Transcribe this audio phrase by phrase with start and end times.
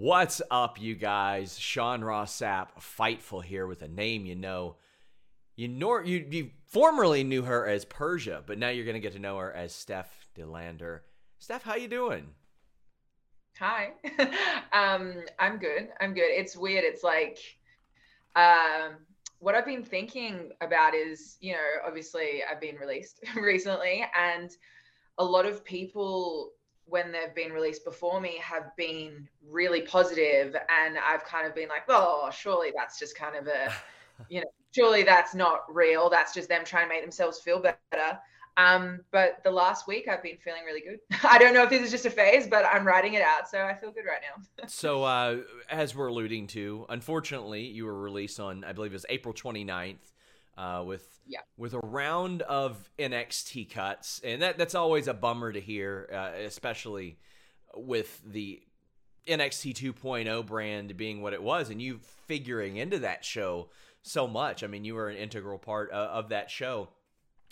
[0.00, 1.58] What's up, you guys?
[1.58, 4.76] Sean Ross Sapp, Fightful here with a name you know.
[5.56, 9.18] You know you, you formerly knew her as Persia, but now you're gonna get to
[9.18, 11.02] know her as Steph De Lander.
[11.40, 12.28] Steph, how you doing?
[13.58, 13.88] Hi.
[14.72, 15.88] um, I'm good.
[16.00, 16.30] I'm good.
[16.30, 16.84] It's weird.
[16.84, 17.40] It's like
[18.36, 18.98] um,
[19.40, 24.48] what I've been thinking about is, you know, obviously I've been released recently, and
[25.18, 26.52] a lot of people
[26.88, 31.68] when they've been released before me have been really positive and i've kind of been
[31.68, 33.72] like oh surely that's just kind of a
[34.28, 38.18] you know surely that's not real that's just them trying to make themselves feel better
[38.58, 40.98] um, but the last week I've been feeling really good.
[41.24, 43.62] I don't know if this is just a phase, but I'm writing it out, so
[43.62, 44.64] I feel good right now.
[44.66, 45.38] so, uh,
[45.70, 49.96] as we're alluding to, unfortunately, you were released on, I believe it was April 29th
[50.58, 51.40] uh, with yeah.
[51.56, 56.40] with a round of NXT cuts, and that that's always a bummer to hear, uh,
[56.44, 57.18] especially
[57.76, 58.62] with the
[59.26, 63.68] NXT 2.0 brand being what it was, and you figuring into that show
[64.02, 64.64] so much.
[64.64, 66.88] I mean, you were an integral part of, of that show.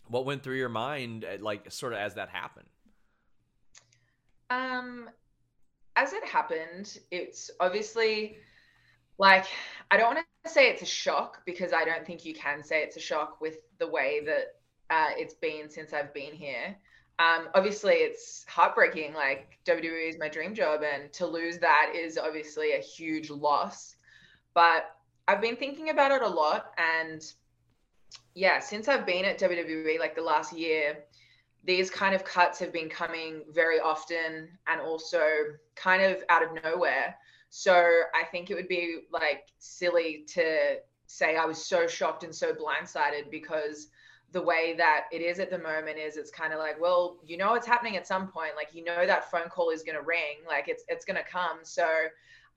[0.09, 2.69] What went through your mind, uh, like sort of as that happened?
[4.49, 5.11] Um,
[5.97, 8.39] as it happened, it's obviously
[9.19, 9.47] like
[9.91, 12.83] I don't want to say it's a shock because I don't think you can say
[12.83, 14.56] it's a shock with the way that
[14.91, 16.77] uh, it's been since I've been here.
[17.19, 19.14] Um, obviously, it's heartbreaking.
[19.14, 23.97] Like WWE is my dream job, and to lose that is obviously a huge loss.
[24.55, 24.97] But
[25.28, 27.22] I've been thinking about it a lot, and
[28.34, 30.98] yeah, since I've been at WWE, like the last year,
[31.64, 35.22] these kind of cuts have been coming very often, and also
[35.75, 37.17] kind of out of nowhere.
[37.59, 37.73] So
[38.15, 40.77] I think it would be like silly to
[41.07, 43.89] say I was so shocked and so blindsided because
[44.33, 47.39] the way that it is at the moment is it's kind of like well you
[47.39, 50.37] know it's happening at some point like you know that phone call is to ring
[50.47, 51.61] like it's it's to come.
[51.62, 51.89] So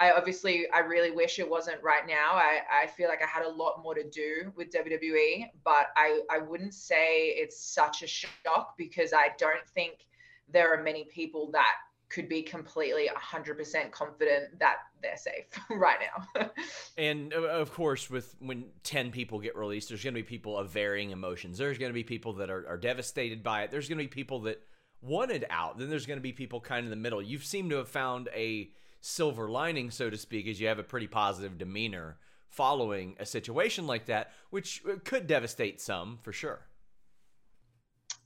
[0.02, 2.34] i obviously i really wish it wasn't right now.
[2.34, 6.20] I i feel like i had a lot more to do with wwe but i
[6.30, 10.08] i wouldn't say it's such a shock because i don't think
[10.52, 11.76] there are many people that
[12.10, 16.00] could be completely 100% confident that they're safe right
[16.36, 16.50] now.
[16.98, 20.72] and of course, with when 10 people get released, there's going to be people of
[20.72, 21.58] varying emotions.
[21.58, 23.72] There's going to be people that are, are devastated by it.
[23.72, 24.62] There's going to be people that
[25.02, 25.78] wanted out.
[25.78, 27.22] Then there's going to be people kind of in the middle.
[27.22, 28.72] You seem to have found a
[29.02, 32.18] silver lining, so to speak, as you have a pretty positive demeanor
[32.50, 36.66] following a situation like that, which uh, could devastate some for sure.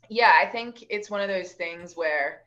[0.09, 2.43] Yeah, I think it's one of those things where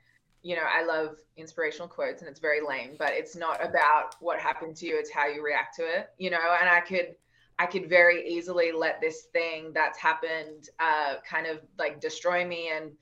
[0.46, 4.38] you know, I love inspirational quotes and it's very lame, but it's not about what
[4.38, 7.16] happened to you, it's how you react to it, you know, and I could
[7.58, 12.70] I could very easily let this thing that's happened uh, kind of like destroy me
[12.72, 12.92] and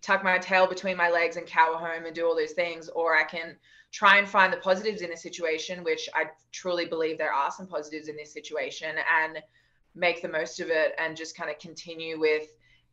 [0.00, 3.16] tuck my tail between my legs and cower home and do all those things, or
[3.16, 3.56] I can
[3.90, 7.66] try and find the positives in a situation, which I truly believe there are some
[7.66, 9.42] positives in this situation, and
[9.96, 12.46] make the most of it and just kind of continue with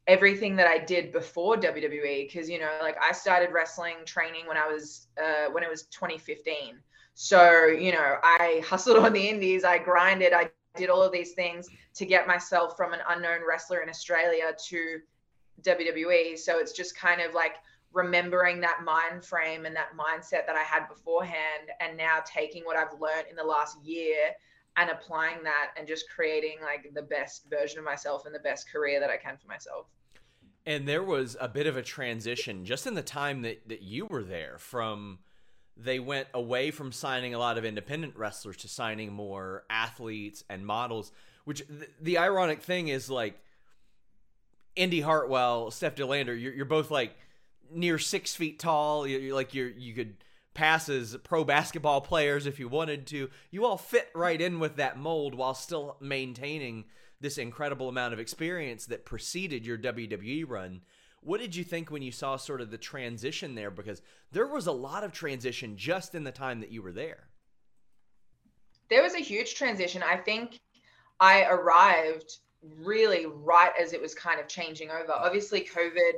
[0.07, 4.57] everything that I did before WWE because you know like I started wrestling training when
[4.57, 6.75] I was uh, when it was 2015
[7.13, 11.33] so you know I hustled on the indies I grinded I did all of these
[11.33, 14.99] things to get myself from an unknown wrestler in Australia to
[15.61, 17.55] WWE so it's just kind of like
[17.93, 22.75] remembering that mind frame and that mindset that I had beforehand and now taking what
[22.75, 24.31] I've learned in the last year
[24.77, 28.71] and applying that and just creating like the best version of myself and the best
[28.71, 29.85] career that I can for myself.
[30.65, 34.05] And there was a bit of a transition just in the time that, that you
[34.05, 35.19] were there from
[35.75, 40.65] they went away from signing a lot of independent wrestlers to signing more athletes and
[40.65, 41.11] models,
[41.45, 43.39] which th- the ironic thing is like
[44.75, 47.15] Indi Hartwell, Steph De Lander, you're, you're both like
[47.71, 49.05] near six feet tall.
[49.07, 50.15] You're, you're like you're, you could–
[50.53, 53.29] passes pro basketball players if you wanted to.
[53.51, 56.85] You all fit right in with that mold while still maintaining
[57.21, 60.81] this incredible amount of experience that preceded your WWE run.
[61.21, 63.71] What did you think when you saw sort of the transition there?
[63.71, 67.29] Because there was a lot of transition just in the time that you were there.
[68.89, 70.03] There was a huge transition.
[70.03, 70.59] I think
[71.19, 72.39] I arrived
[72.81, 75.13] really right as it was kind of changing over.
[75.13, 76.13] Obviously, COVID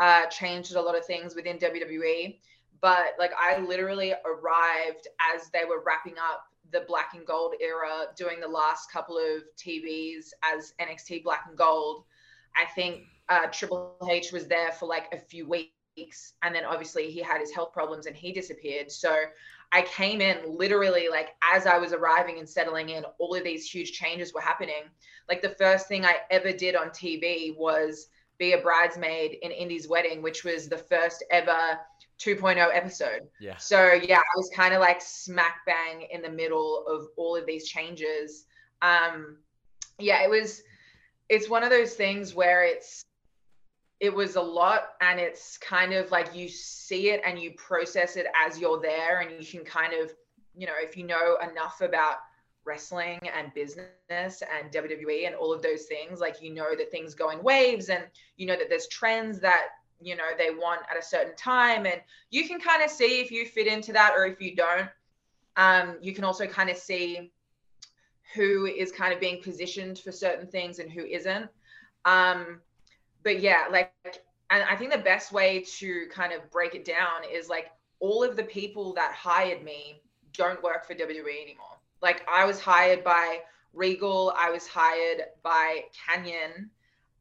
[0.00, 2.38] uh, changed a lot of things within WWE
[2.80, 8.06] but like I literally arrived as they were wrapping up the black and gold era,
[8.16, 12.04] doing the last couple of TVs as NXT black and gold.
[12.56, 17.10] I think uh, Triple H was there for like a few weeks, and then obviously
[17.10, 18.90] he had his health problems and he disappeared.
[18.90, 19.16] So
[19.72, 23.68] I came in literally like as I was arriving and settling in, all of these
[23.68, 24.84] huge changes were happening.
[25.28, 29.86] Like the first thing I ever did on TV was be a bridesmaid in Indi's
[29.86, 31.78] wedding, which was the first ever
[32.20, 33.22] 2.0 episode.
[33.40, 33.56] Yeah.
[33.56, 37.46] So yeah, I was kind of like smack bang in the middle of all of
[37.46, 38.44] these changes.
[38.82, 39.38] Um,
[39.98, 40.62] yeah, it was.
[41.28, 43.04] It's one of those things where it's
[44.00, 48.16] it was a lot and it's kind of like you see it and you process
[48.16, 50.10] it as you're there and you can kind of
[50.56, 52.16] you know if you know enough about
[52.64, 57.14] wrestling and business and WWE and all of those things like you know that things
[57.14, 58.04] go in waves and
[58.36, 59.68] you know that there's trends that
[60.00, 62.00] you know they want at a certain time and
[62.30, 64.88] you can kind of see if you fit into that or if you don't
[65.56, 67.30] um, you can also kind of see
[68.34, 71.48] who is kind of being positioned for certain things and who isn't
[72.04, 72.60] um,
[73.22, 73.92] but yeah like
[74.50, 77.70] and i think the best way to kind of break it down is like
[78.00, 80.00] all of the people that hired me
[80.32, 81.78] don't work for WWE anymore.
[82.02, 83.40] Like I was hired by
[83.72, 86.70] Regal, I was hired by Canyon,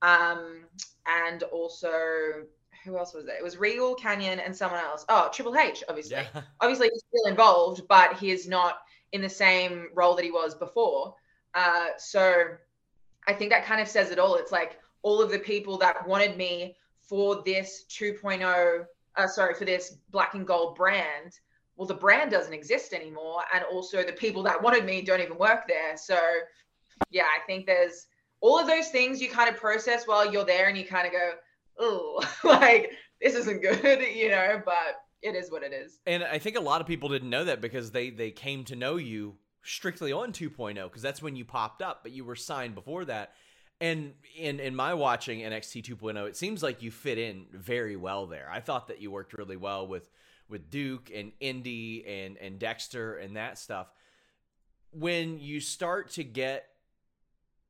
[0.01, 0.61] um,
[1.05, 2.45] and also
[2.89, 3.37] who else was there?
[3.37, 5.05] It was Regal, Canyon, and someone else.
[5.09, 6.17] Oh, Triple H, obviously.
[6.17, 6.41] Yeah.
[6.61, 8.79] Obviously, he's still involved, but he is not
[9.11, 11.15] in the same role that he was before.
[11.53, 12.45] Uh, so
[13.27, 14.35] I think that kind of says it all.
[14.35, 19.65] It's like all of the people that wanted me for this 2.0, uh, sorry, for
[19.65, 21.39] this black and gold brand
[21.79, 25.37] well the brand doesn't exist anymore and also the people that wanted me don't even
[25.37, 26.19] work there so
[27.09, 28.07] yeah i think there's
[28.41, 31.13] all of those things you kind of process while you're there and you kind of
[31.13, 31.31] go
[31.79, 32.91] oh like
[33.21, 35.99] this isn't good you know but it is what it is.
[36.05, 38.75] And i think a lot of people didn't know that because they they came to
[38.75, 42.75] know you strictly on 2.0 because that's when you popped up but you were signed
[42.75, 43.33] before that.
[43.81, 48.25] And in in my watching NXT 2.0 it seems like you fit in very well
[48.25, 48.49] there.
[48.51, 50.09] I thought that you worked really well with
[50.49, 53.87] with Duke and Indi and and Dexter and that stuff.
[54.91, 56.68] When you start to get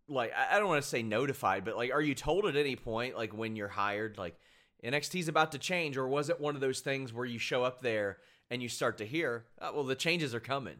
[0.10, 3.16] like I don't want to say notified, but like are you told at any point
[3.16, 4.38] like when you're hired like
[4.84, 7.82] NXT's about to change or was it one of those things where you show up
[7.82, 8.18] there
[8.50, 10.78] and you start to hear, oh, well the changes are coming?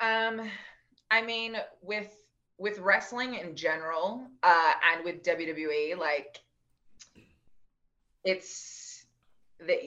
[0.00, 0.42] Um
[1.10, 2.14] I mean with
[2.58, 6.40] with wrestling in general uh and with WWE like
[8.24, 8.90] it's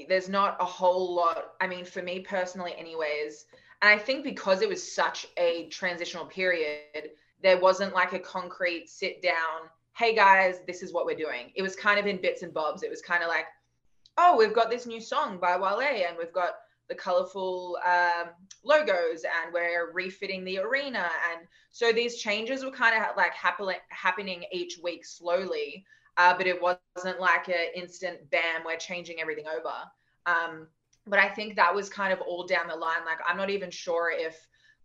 [0.07, 1.53] there's not a whole lot.
[1.59, 3.45] I mean, for me personally, anyways,
[3.81, 7.12] and I think because it was such a transitional period,
[7.44, 11.51] there wasn't like a concrete sit down, hey guys, this is what we're doing.
[11.56, 12.84] It was kind of in bits and bobs.
[12.84, 13.45] It was kind of like,
[14.18, 16.56] oh, we've got this new song by Wale, and we've got
[16.90, 18.30] the colorful um,
[18.63, 21.10] logos, and we're refitting the arena.
[21.31, 25.86] And so these changes were kind of like happen- happening each week slowly
[26.18, 29.74] uh, but it wasn't like an instant bam, we're changing everything over.
[30.25, 30.68] Um,
[31.07, 33.04] but I think that was kind of all down the line.
[33.06, 34.36] Like, I'm not even sure if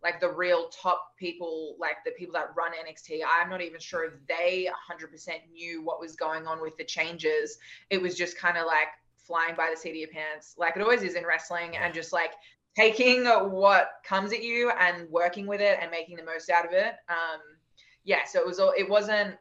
[0.03, 4.05] like the real top people, like the people that run NXT, I'm not even sure
[4.05, 7.57] if they 100% knew what was going on with the changes.
[7.89, 8.87] It was just kind of like
[9.17, 12.13] flying by the seat of your pants, like it always is in wrestling, and just
[12.13, 12.31] like
[12.75, 16.71] taking what comes at you and working with it and making the most out of
[16.71, 16.95] it.
[17.09, 17.41] Um,
[18.03, 18.73] yeah, so it was all.
[18.77, 19.35] It wasn't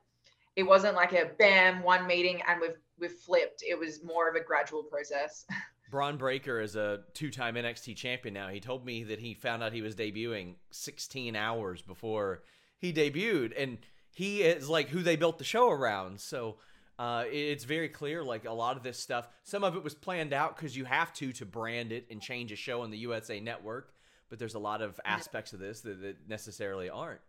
[0.56, 3.62] it wasn't like a bam one meeting and we've we've flipped.
[3.62, 5.46] It was more of a gradual process.
[5.90, 8.48] Bron Breakker is a two-time NXT champion now.
[8.48, 12.42] He told me that he found out he was debuting 16 hours before
[12.78, 13.78] he debuted, and
[14.14, 16.20] he is like who they built the show around.
[16.20, 16.56] So
[16.98, 19.28] uh, it's very clear, like a lot of this stuff.
[19.44, 22.52] Some of it was planned out because you have to to brand it and change
[22.52, 23.94] a show on the USA Network.
[24.28, 27.20] But there's a lot of aspects of this that, that necessarily aren't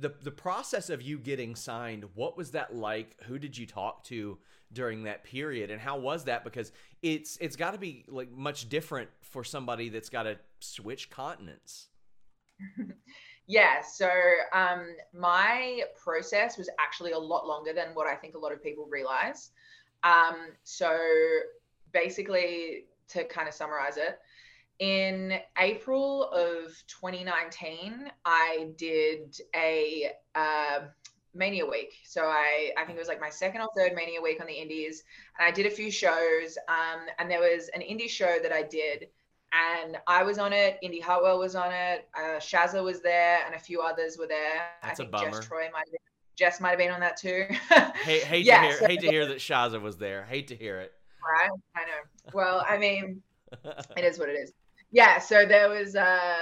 [0.00, 4.04] the the process of you getting signed what was that like who did you talk
[4.04, 4.38] to
[4.72, 6.72] during that period and how was that because
[7.14, 11.88] it's it's got to be like much different for somebody that's got to switch continents.
[13.48, 14.10] Yeah so
[14.52, 18.60] um my process was actually a lot longer than what i think a lot of
[18.60, 19.52] people realize.
[20.02, 20.98] Um so
[21.92, 24.18] basically to kind of summarize it
[24.78, 30.80] in April of 2019, I did a uh,
[31.36, 31.94] Mania week.
[32.04, 34.54] So I, I think it was like my second or third Mania week on the
[34.54, 35.04] Indies,
[35.38, 36.58] and I did a few shows.
[36.68, 39.08] Um, and there was an indie show that I did,
[39.52, 40.78] and I was on it.
[40.82, 42.08] Indi Hartwell was on it.
[42.16, 44.70] Uh, Shazza was there, and a few others were there.
[44.82, 45.30] That's I think a bummer.
[45.30, 46.00] Jess Troy might have been.
[46.36, 47.46] Jess might have been on that too.
[48.02, 50.24] hate, hate yeah, to hear, so, hate to hear that Shazza was there.
[50.24, 50.92] Hate to hear it.
[51.26, 52.32] Right, I know.
[52.34, 53.22] Well, I mean,
[53.96, 54.52] it is what it is
[54.90, 56.36] yeah, so there was uh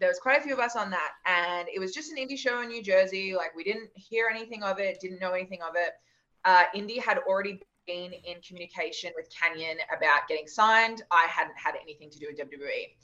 [0.00, 2.38] there was quite a few of us on that, and it was just an indie
[2.38, 3.34] show in New Jersey.
[3.34, 5.92] Like we didn't hear anything of it, didn't know anything of it.
[6.44, 11.02] Uh, Indi had already been in communication with Canyon about getting signed.
[11.10, 12.94] I hadn't had anything to do with WWE.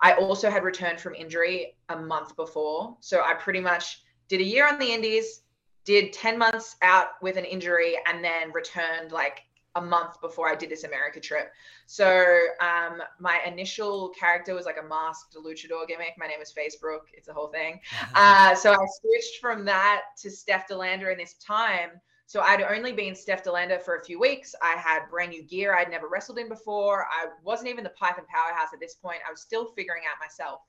[0.00, 4.44] I also had returned from injury a month before, so I pretty much did a
[4.44, 5.42] year on the Indies,
[5.84, 9.40] did 10 months out with an injury, and then returned like
[9.74, 11.52] a month before I did this America trip.
[11.86, 16.14] So um, my initial character was like a masked luchador gimmick.
[16.18, 17.02] My name is Facebrook.
[17.12, 17.80] It's a whole thing.
[18.14, 21.90] Uh, so I switched from that to Steph De Lander in this time.
[22.26, 24.54] So I'd only been Steph De Lander for a few weeks.
[24.62, 27.04] I had brand new gear I'd never wrestled in before.
[27.04, 29.18] I wasn't even the Python powerhouse at this point.
[29.26, 30.62] I was still figuring out myself.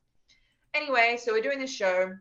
[0.73, 2.13] Anyway, so we're doing this show.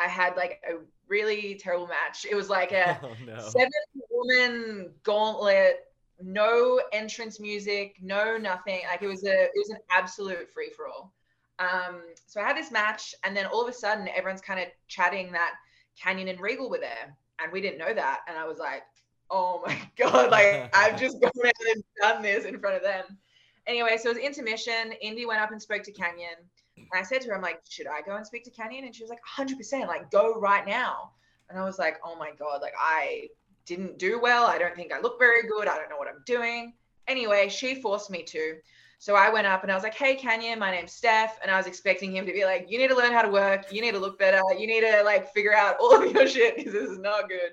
[0.00, 0.78] I had like a
[1.08, 2.26] really terrible match.
[2.28, 3.38] It was like a oh, no.
[3.38, 3.70] seven
[4.10, 5.87] woman gauntlet
[6.20, 8.80] no entrance music, no nothing.
[8.90, 11.12] Like it was a it was an absolute free for all.
[11.58, 14.66] Um, so I had this match, and then all of a sudden, everyone's kind of
[14.86, 15.54] chatting that
[16.00, 18.20] Canyon and Regal were there, and we didn't know that.
[18.28, 18.82] And I was like,
[19.30, 23.18] oh my god, like I've just gone out and done this in front of them.
[23.66, 24.92] Anyway, so it was intermission.
[25.02, 26.30] Indi went up and spoke to Canyon,
[26.76, 28.84] And I said to her, I'm like, should I go and speak to Canyon?
[28.84, 31.10] And she was like, 100%, like go right now.
[31.50, 33.28] And I was like, oh my God, like I
[33.68, 34.46] didn't do well.
[34.46, 35.68] I don't think I look very good.
[35.68, 36.72] I don't know what I'm doing.
[37.06, 38.56] Anyway, she forced me to.
[38.98, 41.38] So I went up and I was like, hey, Canyon, my name's Steph.
[41.40, 43.70] And I was expecting him to be like, you need to learn how to work.
[43.70, 44.40] You need to look better.
[44.58, 47.52] You need to like figure out all of your shit because this is not good.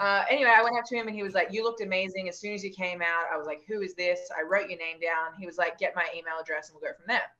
[0.00, 2.28] Uh, anyway, I went up to him and he was like, you looked amazing.
[2.28, 4.20] As soon as you came out, I was like, who is this?
[4.36, 5.38] I wrote your name down.
[5.38, 7.30] He was like, get my email address and we'll go from there.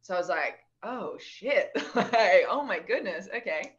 [0.00, 1.70] So I was like, oh shit.
[1.94, 3.28] like, oh my goodness.
[3.36, 3.76] Okay.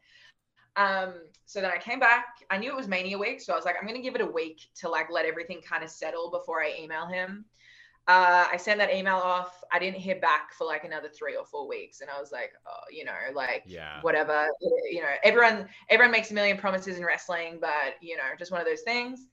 [0.76, 1.14] Um,
[1.46, 2.26] so then I came back.
[2.50, 4.26] I knew it was Mania week, so I was like, I'm gonna give it a
[4.26, 7.44] week to like let everything kind of settle before I email him.
[8.08, 9.62] Uh, I sent that email off.
[9.72, 12.52] I didn't hear back for like another three or four weeks, and I was like,
[12.66, 14.00] oh, you know, like yeah.
[14.02, 14.46] whatever.
[14.90, 18.60] You know, everyone everyone makes a million promises in wrestling, but you know, just one
[18.60, 19.26] of those things.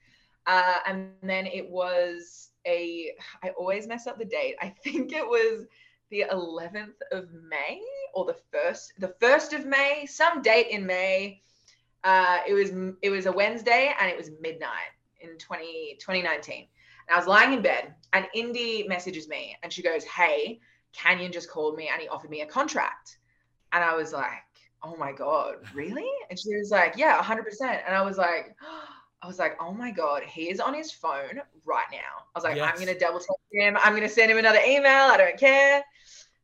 [0.45, 3.13] Uh, and then it was a.
[3.43, 4.55] I always mess up the date.
[4.61, 5.65] I think it was
[6.09, 7.81] the 11th of May
[8.17, 11.43] or the first the first of May, some date in May.
[12.03, 12.71] Uh, it was
[13.03, 16.67] it was a Wednesday and it was midnight in 20, 2019.
[17.07, 20.59] And I was lying in bed and Indi messages me and she goes, Hey,
[20.93, 23.19] Canyon just called me and he offered me a contract.
[23.71, 24.31] And I was like,
[24.81, 26.09] Oh my God, really?
[26.31, 27.61] And she was like, Yeah, 100%.
[27.85, 28.55] And I was like,
[29.19, 31.97] I was like, oh my God, he is on his phone right now.
[32.35, 32.69] I was like, yes.
[32.69, 33.75] I'm going to double text him.
[33.83, 35.09] I'm going to send him another email.
[35.09, 35.83] I don't care.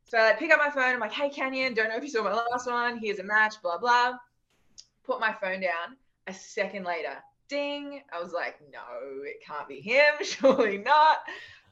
[0.05, 0.93] So I like, pick up my phone.
[0.93, 2.97] I'm like, hey, Canyon, don't know if you saw my last one.
[2.97, 4.13] Here's a match, blah, blah.
[5.03, 5.97] Put my phone down.
[6.27, 7.15] A second later,
[7.49, 8.01] ding.
[8.13, 8.79] I was like, no,
[9.23, 10.13] it can't be him.
[10.21, 11.17] Surely not.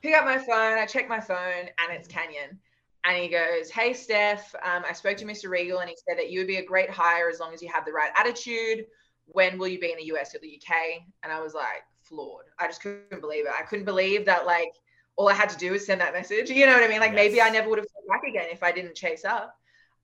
[0.02, 0.78] Pick up my phone.
[0.78, 2.60] I check my phone and it's Canyon.
[3.04, 5.50] And he goes, Hey, Steph, um, I spoke to Mr.
[5.50, 7.70] Regal and he said that you would be a great hire as long as you
[7.74, 8.86] have the right attitude
[9.28, 11.02] when will you be in the US or the UK?
[11.24, 12.48] And I was like, floored.
[12.60, 13.52] I just couldn't believe it.
[13.58, 14.74] I couldn't believe that like
[15.22, 16.50] all I had to do was send that message.
[16.50, 17.00] You know what I mean?
[17.00, 17.16] Like yes.
[17.16, 19.56] maybe I never would have come back again if I didn't chase up.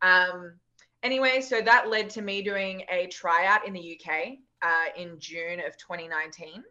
[0.03, 0.53] Um,
[1.01, 5.59] anyway, so that led to me doing a tryout in the UK uh, in June
[5.59, 6.63] of 2019.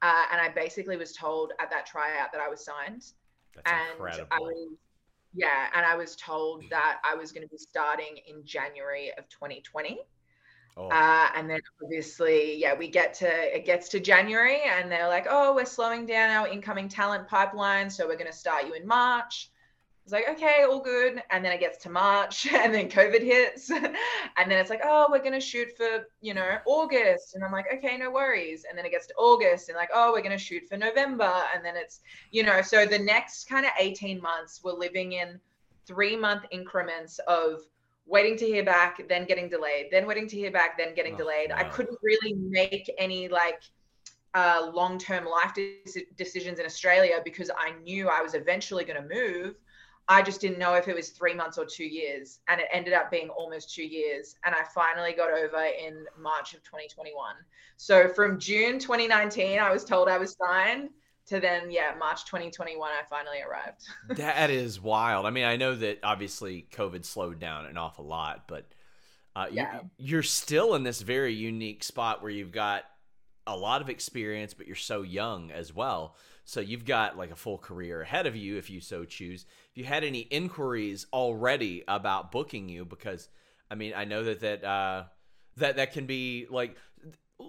[0.00, 3.04] Uh, and I basically was told at that tryout that I was signed.
[3.54, 4.28] That's and incredible.
[4.32, 4.68] I was,
[5.34, 9.28] yeah, and I was told that I was going to be starting in January of
[9.28, 10.00] 2020.
[10.76, 10.88] Oh.
[10.88, 15.26] Uh, and then obviously, yeah, we get to it gets to January, and they're like,
[15.28, 18.86] "Oh, we're slowing down our incoming talent pipeline, so we're going to start you in
[18.86, 19.50] March."
[20.04, 21.22] It's like, okay, all good.
[21.30, 23.94] And then it gets to March, and then COVID hits, and
[24.50, 27.66] then it's like, "Oh, we're going to shoot for you know August," and I'm like,
[27.74, 30.42] "Okay, no worries." And then it gets to August, and like, "Oh, we're going to
[30.42, 32.00] shoot for November," and then it's
[32.30, 35.38] you know, so the next kind of 18 months, we're living in
[35.86, 37.60] three month increments of
[38.06, 41.18] waiting to hear back, then getting delayed, then waiting to hear back, then getting oh,
[41.18, 41.50] delayed.
[41.50, 41.56] Wow.
[41.58, 43.62] I couldn't really make any like
[44.34, 49.02] uh, long term life de- decisions in Australia because I knew I was eventually going
[49.02, 49.54] to move.
[50.08, 52.40] I just didn't know if it was three months or two years.
[52.48, 54.34] And it ended up being almost two years.
[54.44, 57.34] And I finally got over in March of 2021.
[57.76, 60.90] So from June 2019, I was told I was signed
[61.26, 63.82] to then yeah march 2021 i finally arrived.
[64.18, 65.26] That is wild.
[65.26, 68.66] I mean i know that obviously covid slowed down an awful lot but
[69.34, 69.80] uh, yeah.
[69.98, 72.84] you, you're still in this very unique spot where you've got
[73.46, 76.16] a lot of experience but you're so young as well.
[76.44, 79.46] So you've got like a full career ahead of you if you so choose.
[79.70, 82.84] If you had any inquiries already about booking you?
[82.84, 83.28] Because
[83.70, 85.04] i mean i know that that uh
[85.56, 86.76] that that can be like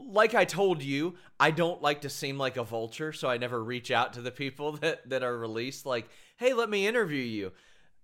[0.07, 3.63] like I told you, I don't like to seem like a vulture, so I never
[3.63, 7.51] reach out to the people that that are released like, "Hey, let me interview you."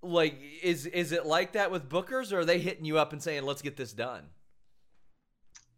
[0.01, 3.21] Like is is it like that with bookers or are they hitting you up and
[3.21, 4.23] saying, "Let's get this done?"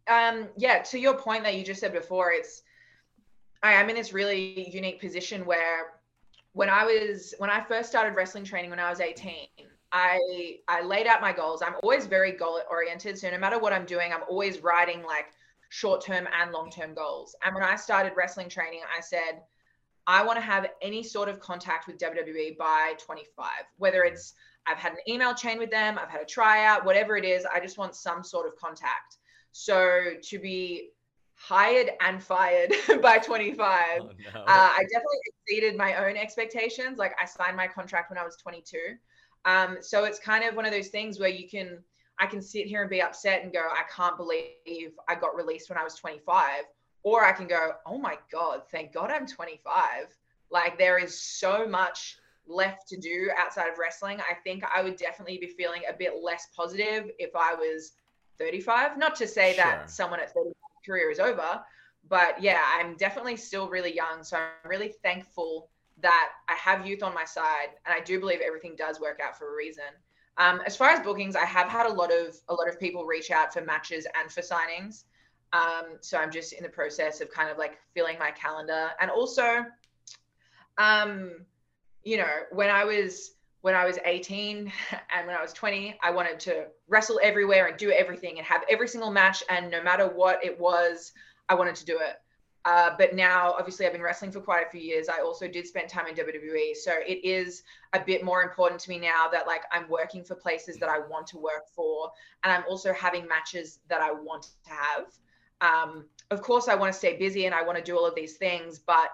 [0.08, 2.62] Um yeah, to your point that you just said before, it's
[3.62, 5.94] I am in this really unique position where
[6.52, 9.48] when I was when I first started wrestling training when I was 18,
[9.92, 11.62] I I laid out my goals.
[11.62, 15.32] I'm always very goal oriented, so no matter what I'm doing, I'm always writing like
[15.72, 17.34] short term and long term goals.
[17.42, 19.40] And when I started wrestling training, I said,
[20.06, 23.48] I want to have any sort of contact with WWE by 25,
[23.78, 24.34] whether it's
[24.66, 27.46] I've had an email chain with them, I've had a tryout, whatever it is.
[27.46, 29.16] I just want some sort of contact.
[29.52, 30.90] So to be
[31.36, 34.40] hired and fired by 25, oh, no.
[34.40, 36.98] uh, I definitely exceeded my own expectations.
[36.98, 38.78] Like I signed my contract when I was 22.
[39.46, 41.82] Um, so it's kind of one of those things where you can,
[42.18, 45.68] I can sit here and be upset and go, I can't believe I got released
[45.68, 46.64] when I was 25.
[47.04, 50.06] Or I can go, oh my God, thank God I'm 25.
[50.50, 52.16] Like there is so much
[52.46, 54.20] left to do outside of wrestling.
[54.20, 57.92] I think I would definitely be feeling a bit less positive if I was
[58.38, 58.98] 35.
[58.98, 59.64] Not to say sure.
[59.64, 60.54] that someone at 35
[60.84, 61.60] career is over,
[62.08, 64.22] but yeah, I'm definitely still really young.
[64.22, 68.40] So I'm really thankful that I have youth on my side, and I do believe
[68.40, 69.84] everything does work out for a reason.
[70.38, 73.04] Um, as far as bookings, I have had a lot of a lot of people
[73.04, 75.04] reach out for matches and for signings.
[75.52, 79.10] Um, so I'm just in the process of kind of like filling my calendar, and
[79.10, 79.64] also,
[80.78, 81.44] um,
[82.02, 84.72] you know, when I was when I was 18
[85.14, 88.62] and when I was 20, I wanted to wrestle everywhere and do everything and have
[88.70, 91.12] every single match, and no matter what it was,
[91.48, 92.21] I wanted to do it.
[92.64, 95.08] Uh, but now, obviously, I've been wrestling for quite a few years.
[95.08, 96.76] I also did spend time in WWE.
[96.76, 100.36] So it is a bit more important to me now that, like, I'm working for
[100.36, 102.10] places that I want to work for.
[102.44, 105.06] And I'm also having matches that I want to have.
[105.60, 108.14] Um, of course, I want to stay busy and I want to do all of
[108.14, 108.78] these things.
[108.78, 109.10] But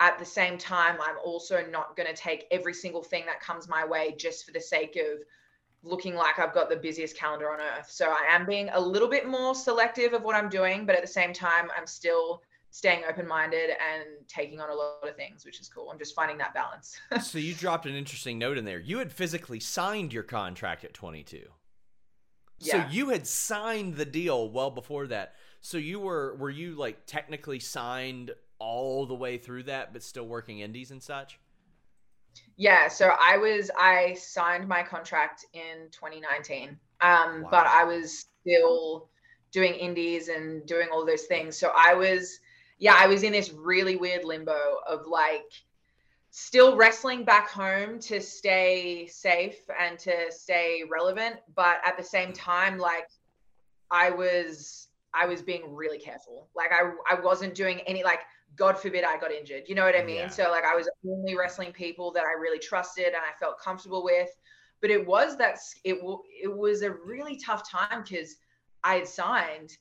[0.00, 3.66] at the same time, I'm also not going to take every single thing that comes
[3.66, 5.20] my way just for the sake of
[5.82, 7.90] looking like I've got the busiest calendar on earth.
[7.90, 10.84] So I am being a little bit more selective of what I'm doing.
[10.84, 15.06] But at the same time, I'm still staying open minded and taking on a lot
[15.08, 15.90] of things, which is cool.
[15.90, 16.98] I'm just finding that balance.
[17.22, 18.78] so you dropped an interesting note in there.
[18.78, 21.42] You had physically signed your contract at 22.
[22.60, 22.86] Yeah.
[22.86, 25.34] So you had signed the deal well before that.
[25.62, 30.26] So you were were you like technically signed all the way through that but still
[30.26, 31.38] working indies and such?
[32.56, 36.78] Yeah, so I was I signed my contract in 2019.
[37.00, 37.48] Um wow.
[37.50, 39.08] but I was still
[39.52, 41.58] doing indies and doing all those things.
[41.58, 42.38] So I was
[42.80, 45.52] yeah, I was in this really weird limbo of like
[46.30, 52.32] still wrestling back home to stay safe and to stay relevant, but at the same
[52.32, 53.08] time, like
[53.90, 56.48] I was I was being really careful.
[56.56, 58.20] Like I I wasn't doing any like
[58.56, 59.64] God forbid I got injured.
[59.66, 60.16] You know what I mean?
[60.16, 60.28] Yeah.
[60.28, 64.02] So like I was only wrestling people that I really trusted and I felt comfortable
[64.02, 64.30] with.
[64.80, 65.98] But it was that it
[66.42, 68.36] it was a really tough time because
[68.82, 69.76] I had signed,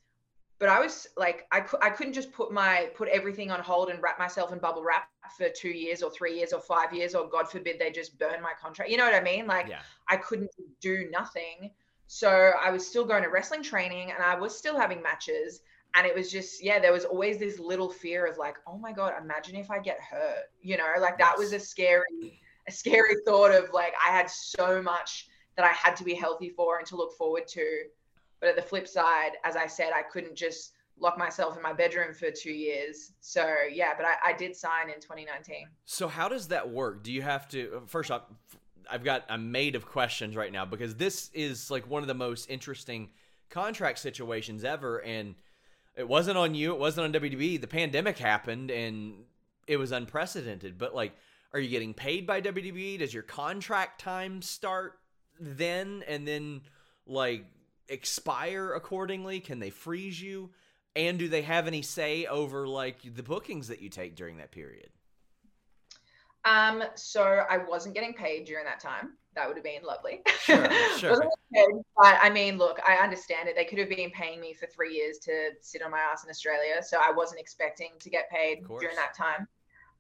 [0.60, 3.90] but I was like, I, cu- I couldn't just put my put everything on hold
[3.90, 7.16] and wrap myself in bubble wrap for two years or three years or five years
[7.16, 8.92] or God forbid they just burn my contract.
[8.92, 9.48] You know what I mean?
[9.48, 9.80] Like yeah.
[10.10, 11.72] I couldn't do nothing.
[12.08, 15.62] So I was still going to wrestling training and I was still having matches.
[15.96, 18.92] And it was just, yeah, there was always this little fear of like, oh my
[18.92, 20.46] God, imagine if I get hurt.
[20.62, 24.82] You know, like that was a scary, a scary thought of like I had so
[24.82, 27.84] much that I had to be healthy for and to look forward to
[28.40, 31.74] but at the flip side, as I said, I couldn't just lock myself in my
[31.74, 33.14] bedroom for two years.
[33.22, 35.68] So yeah, but I, I did sign in 2019.
[35.86, 37.04] So how does that work?
[37.04, 38.24] Do you have to first off?
[38.92, 42.14] I've got I'm made of questions right now because this is like one of the
[42.14, 43.10] most interesting
[43.50, 45.36] contract situations ever, and
[45.96, 47.60] it wasn't on you, it wasn't on WWE.
[47.60, 49.14] The pandemic happened, and
[49.68, 50.78] it was unprecedented.
[50.78, 51.14] But like,
[51.54, 53.00] are you getting paid by WWE?
[53.00, 54.94] Does your contract time start
[55.40, 56.62] then, and then
[57.06, 57.46] like
[57.90, 59.40] expire accordingly?
[59.40, 60.52] Can they freeze you?
[60.96, 64.52] And do they have any say over like the bookings that you take during that
[64.52, 64.90] period?
[66.46, 69.14] Um, so I wasn't getting paid during that time.
[69.36, 70.22] That would have been lovely.
[70.42, 71.22] Sure, sure.
[71.54, 73.56] paid, but I mean, look, I understand it.
[73.56, 76.30] They could have been paying me for three years to sit on my ass in
[76.30, 79.48] Australia, so I wasn't expecting to get paid during that time.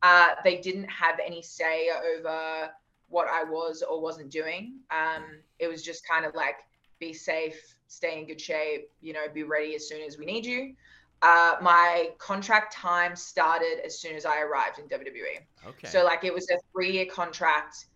[0.01, 2.69] Uh, they didn't have any say over
[3.09, 4.79] what I was or wasn't doing.
[4.91, 5.23] Um,
[5.59, 6.55] it was just kind of like
[6.99, 10.45] be safe, stay in good shape, you know, be ready as soon as we need
[10.45, 10.73] you.
[11.21, 15.41] Uh, my contract time started as soon as I arrived in WWE.
[15.67, 15.87] Okay.
[15.87, 17.87] So like it was a three year contract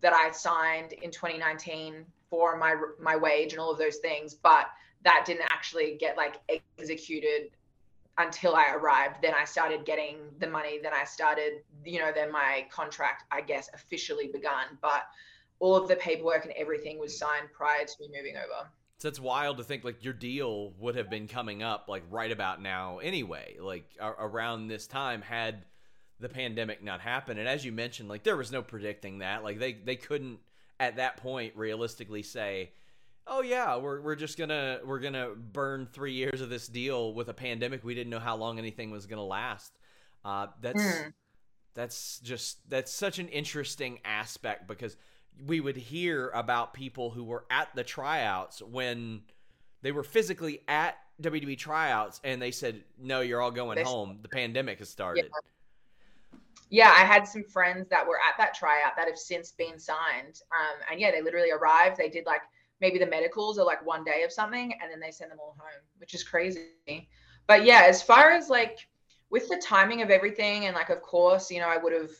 [0.00, 4.66] that I signed in 2019 for my my wage and all of those things, but
[5.04, 6.40] that didn't actually get like
[6.78, 7.50] executed
[8.18, 9.16] until I arrived.
[9.22, 10.80] Then I started getting the money.
[10.82, 14.78] Then I started, you know, then my contract, I guess, officially begun.
[14.80, 15.04] But
[15.60, 18.68] all of the paperwork and everything was signed prior to me moving over.
[18.98, 22.32] So it's wild to think like your deal would have been coming up like right
[22.32, 25.64] about now anyway, like around this time had
[26.18, 27.38] the pandemic not happened.
[27.38, 29.44] And as you mentioned, like there was no predicting that.
[29.44, 30.38] Like they they couldn't
[30.80, 32.70] at that point realistically say,
[33.26, 37.28] "Oh yeah, we're we're just gonna we're gonna burn three years of this deal with
[37.28, 37.84] a pandemic.
[37.84, 39.78] We didn't know how long anything was gonna last."
[40.24, 41.12] Uh, that's mm.
[41.76, 44.96] That's just that's such an interesting aspect because
[45.44, 49.22] we would hear about people who were at the tryouts when
[49.82, 54.18] they were physically at WWE tryouts and they said, "No, you're all going home.
[54.22, 55.50] The pandemic has started." Yeah
[56.70, 60.40] yeah, I had some friends that were at that tryout that have since been signed.
[60.52, 61.96] Um, and yeah, they literally arrived.
[61.96, 62.42] They did like
[62.80, 65.56] maybe the medicals or like one day of something, and then they send them all
[65.58, 66.68] home, which is crazy.
[67.46, 68.88] But yeah, as far as like
[69.30, 72.10] with the timing of everything, and like of course, you know, I would have.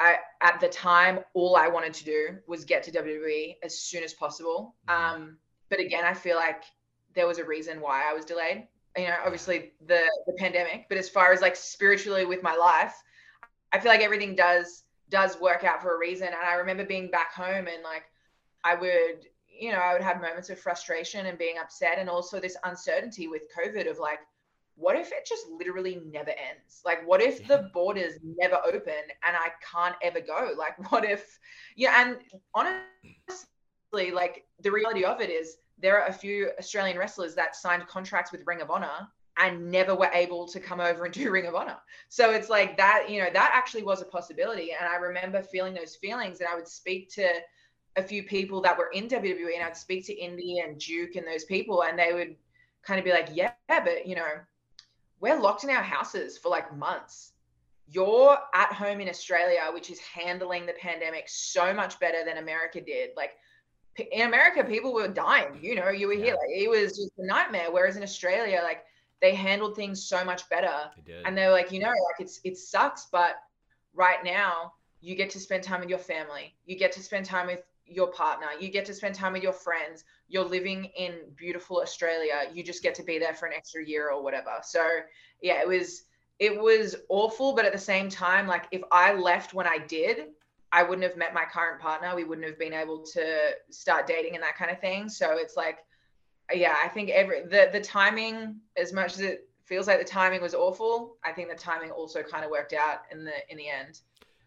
[0.00, 4.04] I, at the time, all I wanted to do was get to WWE as soon
[4.04, 4.74] as possible.
[4.88, 5.22] Mm-hmm.
[5.22, 6.62] Um, but again, I feel like
[7.14, 8.68] there was a reason why I was delayed.
[8.96, 12.94] You know, obviously the the pandemic, but as far as like spiritually with my life,
[13.72, 16.28] I feel like everything does does work out for a reason.
[16.28, 18.04] And I remember being back home and like
[18.64, 22.40] I would, you know, I would have moments of frustration and being upset and also
[22.40, 24.20] this uncertainty with COVID of like,
[24.78, 26.82] what if it just literally never ends?
[26.84, 27.48] Like, what if yeah.
[27.48, 30.52] the borders never open and I can't ever go?
[30.56, 31.38] Like, what if,
[31.76, 32.18] yeah, and
[32.54, 37.86] honestly, like the reality of it is there are a few Australian wrestlers that signed
[37.88, 41.46] contracts with Ring of Honor and never were able to come over and do Ring
[41.46, 41.78] of Honor.
[42.08, 44.72] So it's like that, you know, that actually was a possibility.
[44.78, 47.28] And I remember feeling those feelings, and I would speak to
[47.96, 51.26] a few people that were in WWE, and I'd speak to Indi and Duke and
[51.26, 52.36] those people, and they would
[52.84, 54.28] kind of be like, yeah, but you know,
[55.20, 57.32] we're locked in our houses for like months.
[57.90, 62.80] You're at home in Australia, which is handling the pandemic so much better than America
[62.80, 63.10] did.
[63.16, 63.32] Like
[64.12, 65.58] in America, people were dying.
[65.60, 66.24] You know, you were yeah.
[66.24, 66.34] here.
[66.34, 67.70] Like it was just a nightmare.
[67.70, 68.84] Whereas in Australia, like
[69.20, 70.90] they handled things so much better.
[71.06, 73.36] They and they're like, you know, like it's it sucks, but
[73.94, 76.54] right now you get to spend time with your family.
[76.66, 78.48] You get to spend time with your partner.
[78.58, 80.04] You get to spend time with your friends.
[80.28, 82.50] You're living in beautiful Australia.
[82.52, 84.58] You just get to be there for an extra year or whatever.
[84.62, 84.84] So
[85.42, 86.04] yeah, it was
[86.38, 90.28] it was awful, but at the same time, like if I left when I did,
[90.70, 92.14] I wouldn't have met my current partner.
[92.14, 95.08] We wouldn't have been able to start dating and that kind of thing.
[95.08, 95.78] So it's like
[96.54, 100.40] yeah, I think every the the timing, as much as it feels like the timing
[100.40, 103.68] was awful, I think the timing also kind of worked out in the in the
[103.68, 104.00] end.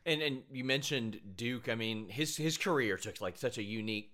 [0.06, 1.70] And and you mentioned Duke.
[1.70, 4.12] I mean, his his career took like such a unique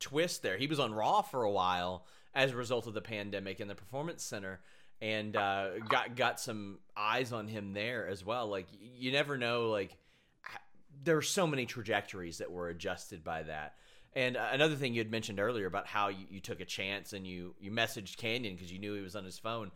[0.00, 0.56] twist there.
[0.56, 3.74] He was on Raw for a while as a result of the pandemic in the
[3.74, 4.60] Performance Center,
[5.00, 8.48] and uh, got got some eyes on him there as well.
[8.48, 9.68] Like you never know.
[9.68, 9.96] Like
[11.04, 13.74] there are so many trajectories that were adjusted by that.
[14.14, 17.12] And uh, another thing you had mentioned earlier about how you, you took a chance
[17.12, 19.70] and you you messaged Canyon because you knew he was on his phone.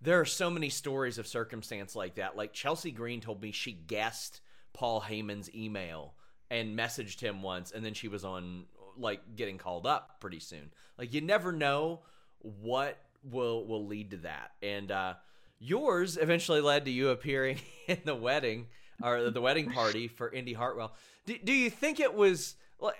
[0.00, 2.36] There are so many stories of circumstance like that.
[2.36, 4.40] Like Chelsea Green told me she guessed
[4.72, 6.14] Paul Heyman's email
[6.50, 8.64] and messaged him once, and then she was on
[8.96, 10.70] like getting called up pretty soon.
[10.98, 12.00] Like you never know
[12.40, 14.52] what will will lead to that.
[14.62, 15.14] And uh,
[15.58, 18.66] yours eventually led to you appearing in the wedding
[19.02, 20.94] or the wedding party for Indi Hartwell.
[21.26, 22.96] Do, do you think it was like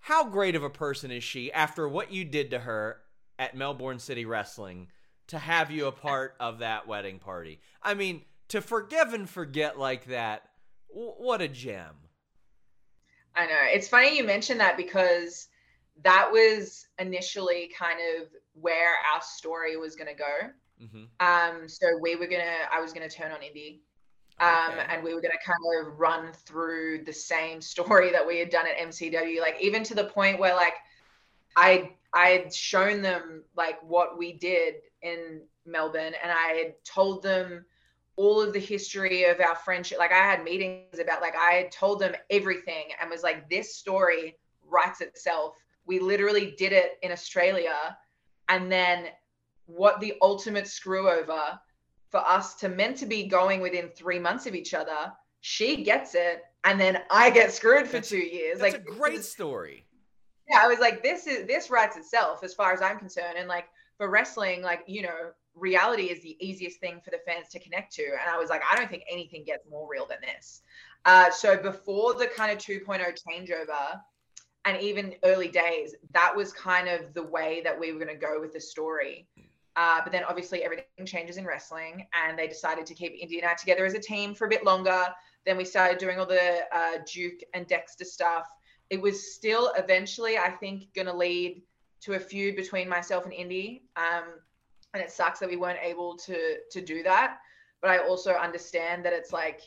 [0.00, 2.98] how great of a person is she after what you did to her
[3.38, 4.88] at Melbourne City Wrestling
[5.28, 7.60] to have you a part of that wedding party?
[7.82, 10.48] I mean, to forgive and forget like that,
[10.92, 11.94] what a gem.
[13.34, 13.58] I know.
[13.72, 15.48] It's funny you mentioned that because
[16.04, 20.84] that was initially kind of where our story was going to go.
[20.84, 21.04] Mm-hmm.
[21.20, 23.80] Um, so we were gonna, I was gonna turn on Indi
[24.40, 24.86] um, okay.
[24.88, 28.50] and we were going to kind of run through the same story that we had
[28.50, 30.74] done at MCW, like even to the point where like
[31.56, 37.22] I I had shown them like what we did in Melbourne, and I had told
[37.22, 37.64] them
[38.16, 39.98] all of the history of our friendship.
[39.98, 43.76] Like I had meetings about like I had told them everything, and was like, this
[43.76, 45.54] story writes itself.
[45.86, 47.96] We literally did it in Australia,
[48.48, 49.06] and then
[49.66, 51.58] what the ultimate screw over
[52.10, 55.12] for us to meant to be going within three months of each other.
[55.40, 58.58] She gets it, and then I get screwed for that's, two years.
[58.58, 59.86] That's like a great is, story.
[60.48, 63.36] Yeah, I was like, this is this writes itself as far as I'm concerned.
[63.38, 67.48] And like for wrestling, like you know, reality is the easiest thing for the fans
[67.50, 68.02] to connect to.
[68.02, 70.62] And I was like, I don't think anything gets more real than this.
[71.04, 72.86] Uh, so before the kind of 2.0
[73.26, 74.00] changeover,
[74.64, 78.20] and even early days, that was kind of the way that we were going to
[78.20, 79.26] go with the story.
[79.74, 83.48] Uh, but then obviously everything changes in wrestling, and they decided to keep Indi and
[83.48, 85.06] I together as a team for a bit longer.
[85.44, 88.46] Then we started doing all the uh, Duke and Dexter stuff.
[88.90, 91.62] It was still eventually, I think, going to lead
[92.02, 93.82] to a feud between myself and Indi.
[93.96, 94.24] Um,
[94.94, 97.38] and it sucks that we weren't able to to do that.
[97.80, 99.60] But I also understand that it's like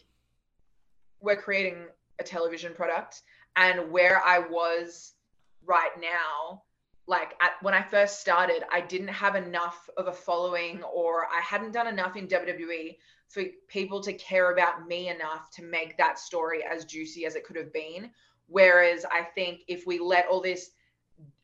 [1.19, 1.85] we're creating
[2.19, 3.21] a television product,
[3.55, 5.13] and where I was
[5.65, 6.61] right now
[7.07, 11.41] like at, when I first started, I didn't have enough of a following or I
[11.41, 12.97] hadn't done enough in WWE
[13.29, 17.43] for people to care about me enough to make that story as juicy as it
[17.43, 18.09] could have been.
[18.47, 20.71] Whereas I think if we let all this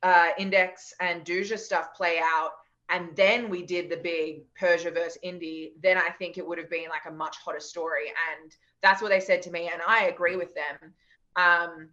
[0.04, 2.52] uh, Index and Duja stuff play out,
[2.92, 6.70] and then we did the big Persia versus Indi, then I think it would have
[6.70, 8.08] been like a much hotter story.
[8.08, 10.94] And that's what they said to me, and I agree with them.
[11.38, 11.90] Um,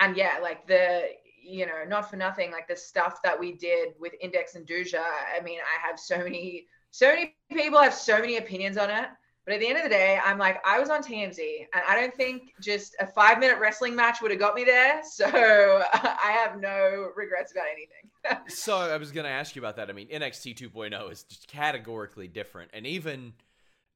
[0.00, 1.04] and yeah, like the
[1.42, 5.02] you know, not for nothing, like the stuff that we did with Index and Duja.
[5.36, 9.06] I mean, I have so many, so many people have so many opinions on it.
[9.46, 11.98] But at the end of the day, I'm like, I was on TMZ, and I
[11.98, 15.00] don't think just a five minute wrestling match would have got me there.
[15.12, 15.26] So
[15.92, 18.48] I have no regrets about anything.
[18.48, 19.90] so I was going to ask you about that.
[19.90, 22.70] I mean, NXT 2.0 is just categorically different.
[22.72, 23.32] And even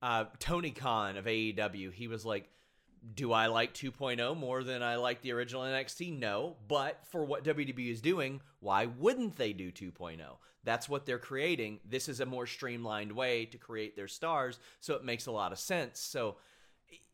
[0.02, 2.50] uh, Tony Khan of AEW, he was like,
[3.14, 6.18] do I like 2.0 more than I like the original NXT?
[6.18, 6.56] No.
[6.68, 10.18] But for what WWE is doing, why wouldn't they do 2.0?
[10.64, 11.80] That's what they're creating.
[11.88, 15.52] This is a more streamlined way to create their stars, so it makes a lot
[15.52, 16.00] of sense.
[16.00, 16.36] So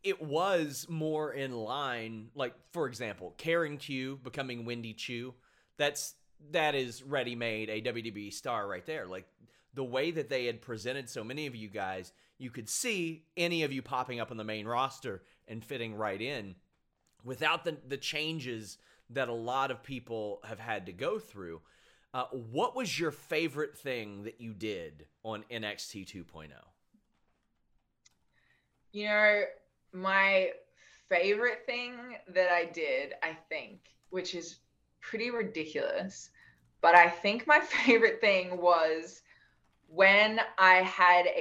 [0.03, 5.35] it was more in line, like for example, Karen Q becoming Wendy Choo.
[5.77, 6.15] That's
[6.53, 9.07] that is ready made a WWE star right there.
[9.07, 9.27] Like
[9.75, 13.63] the way that they had presented so many of you guys, you could see any
[13.63, 16.55] of you popping up on the main roster and fitting right in
[17.25, 18.79] without the the changes
[19.11, 21.61] that a lot of people have had to go through.
[22.13, 26.49] Uh, what was your favorite thing that you did on NXT 2.0?
[28.93, 29.43] You know,
[29.93, 30.51] my
[31.09, 31.95] favorite thing
[32.29, 34.57] that I did, I think, which is
[35.01, 36.31] pretty ridiculous,
[36.81, 39.23] but I think my favorite thing was
[39.89, 41.41] when I had a.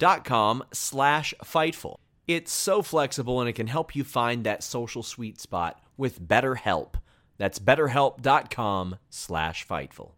[0.00, 1.94] dot com slash Fightful.
[2.26, 6.94] It's so flexible and it can help you find that social sweet spot with BetterHelp.
[7.38, 10.12] That's betterhelp.com slash Fightful.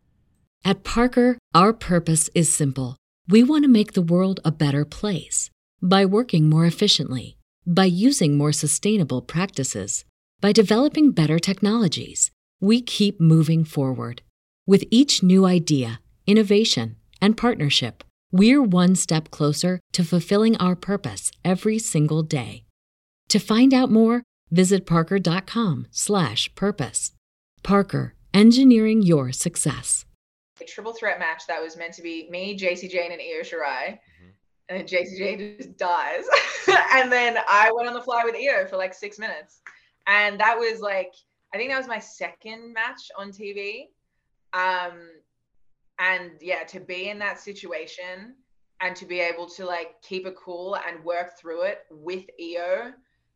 [0.64, 2.96] At Parker, our purpose is simple.
[3.28, 8.36] We want to make the world a better place by working more efficiently, by using
[8.36, 10.04] more sustainable practices,
[10.40, 12.30] by developing better technologies.
[12.60, 14.22] We keep moving forward.
[14.66, 21.30] With each new idea, innovation, and partnership, we're one step closer to fulfilling our purpose
[21.44, 22.64] every single day.
[23.28, 27.12] To find out more, visit parker.com/purpose.
[27.62, 30.04] Parker, engineering your success.
[30.60, 33.98] A triple threat match that was meant to be me, Jacy Jayne, and Io Shirai.
[33.98, 34.30] Mm-hmm.
[34.68, 36.24] And then Jacy Jayne just dies.
[36.92, 39.60] and then I went on the fly with Io for like six minutes.
[40.06, 41.12] And that was like,
[41.54, 43.88] I think that was my second match on TV.
[44.52, 45.00] Um,
[45.98, 48.34] and yeah, to be in that situation
[48.80, 52.92] and to be able to like keep it cool and work through it with Io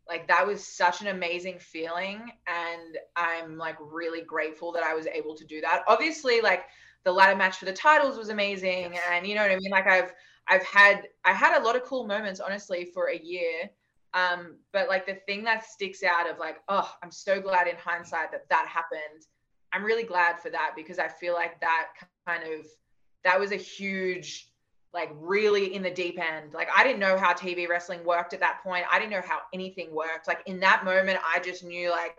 [0.08, 2.30] like that was such an amazing feeling.
[2.46, 5.82] And i'm like really grateful that i was able to do that.
[5.88, 6.64] Obviously like
[7.04, 9.70] the ladder match for the titles was amazing and you know what i mean?
[9.70, 10.12] Like i've
[10.48, 13.70] i've had i had a lot of cool moments honestly for a year.
[14.14, 17.76] Um but like the thing that sticks out of like oh i'm so glad in
[17.76, 19.26] hindsight that that happened.
[19.72, 21.88] I'm really glad for that because i feel like that
[22.26, 22.66] kind of
[23.24, 24.48] that was a huge
[24.92, 26.54] like really in the deep end.
[26.54, 28.84] Like I didn't know how TV wrestling worked at that point.
[28.90, 30.26] I didn't know how anything worked.
[30.26, 32.16] Like in that moment, I just knew like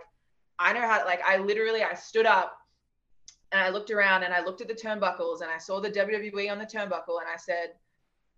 [0.60, 2.58] I know how like I literally I stood up
[3.52, 6.52] and I looked around and I looked at the turnbuckles and I saw the WWE
[6.52, 7.72] on the turnbuckle and I said,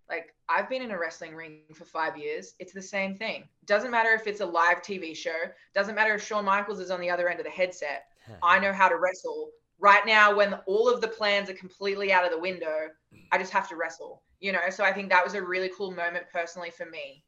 [0.08, 2.54] like I've been in a wrestling ring for five years.
[2.58, 3.44] It's the same thing.
[3.66, 5.36] Doesn't matter if it's a live TV show.
[5.74, 8.06] Doesn't matter if Shawn Michaels is on the other end of the headset.
[8.42, 9.50] I know how to wrestle.
[9.80, 12.88] Right now, when all of the plans are completely out of the window,
[13.32, 14.22] I just have to wrestle.
[14.38, 17.24] You know, so I think that was a really cool moment personally for me.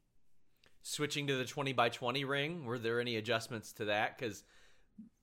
[0.83, 4.17] Switching to the 20 by 20 ring, were there any adjustments to that?
[4.17, 4.43] Because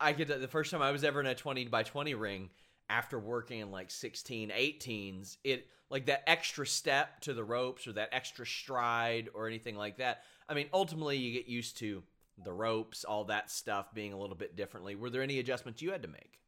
[0.00, 2.50] I get the first time I was ever in a 20 by 20 ring
[2.88, 7.92] after working in like 16, 18s, it like that extra step to the ropes or
[7.92, 10.22] that extra stride or anything like that.
[10.48, 12.02] I mean, ultimately, you get used to
[12.42, 14.94] the ropes, all that stuff being a little bit differently.
[14.94, 16.40] Were there any adjustments you had to make?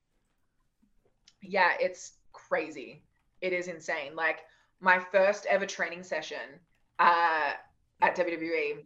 [1.43, 3.03] Yeah, it's crazy.
[3.41, 4.15] It is insane.
[4.15, 4.41] Like
[4.81, 6.39] my first ever training session
[6.99, 7.53] uh,
[8.01, 8.85] at WWE,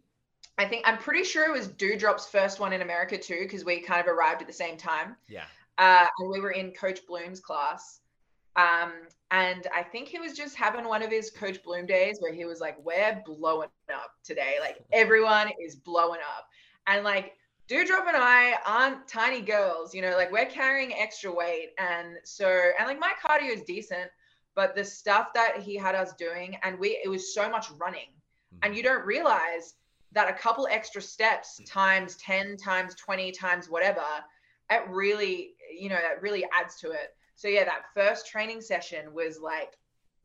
[0.57, 3.79] I think I'm pretty sure it was Doudrop's first one in America too, because we
[3.79, 5.15] kind of arrived at the same time.
[5.27, 5.45] Yeah.
[5.77, 7.99] Uh, and we were in Coach Bloom's class.
[8.55, 8.93] Um,
[9.29, 12.45] and I think he was just having one of his Coach Bloom days where he
[12.45, 14.55] was like, We're blowing up today.
[14.59, 16.47] Like everyone is blowing up.
[16.87, 17.33] And like
[17.69, 21.71] Doudrop and I aren't tiny girls, you know, like we're carrying extra weight.
[21.77, 22.47] And so,
[22.79, 24.09] and like my cardio is decent,
[24.55, 28.09] but the stuff that he had us doing, and we, it was so much running.
[28.53, 28.57] Mm-hmm.
[28.63, 29.75] And you don't realize
[30.13, 34.05] that a couple extra steps times 10 times 20 times whatever,
[34.69, 37.15] it really, you know, that really adds to it.
[37.35, 39.73] So yeah, that first training session was like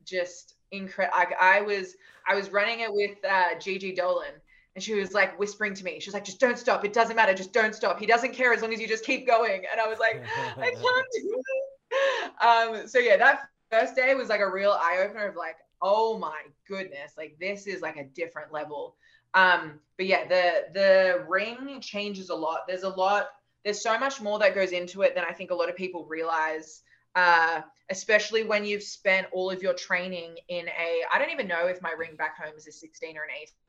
[0.05, 1.17] just incredible.
[1.19, 4.35] I, I was, I was running it with uh, Gigi Dolan
[4.75, 6.01] and she was like whispering to me.
[6.01, 6.85] She was like, just don't stop.
[6.85, 7.35] It doesn't matter.
[7.35, 8.01] Just don't stop.
[8.01, 9.65] He doesn't care as long as you just keep going.
[9.71, 10.23] And I was like,
[10.57, 12.43] I can't do it.
[12.43, 16.19] Um, so yeah, that first day was like a real eye opener of like, oh
[16.19, 18.97] my goodness, like this is like a different level.
[19.35, 22.61] Um, but yeah, the the ring changes a lot.
[22.67, 23.29] There's a lot,
[23.65, 26.05] there's so much more that goes into it than I think a lot of people
[26.07, 26.83] realize.
[27.15, 31.67] Uh, especially when you've spent all of your training in a I don't even know
[31.67, 33.29] if my ring back home is a 16 or an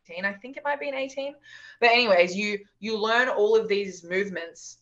[0.09, 0.23] 18.
[0.23, 1.35] I think it might be an 18.
[1.81, 4.77] But anyways, you you learn all of these movements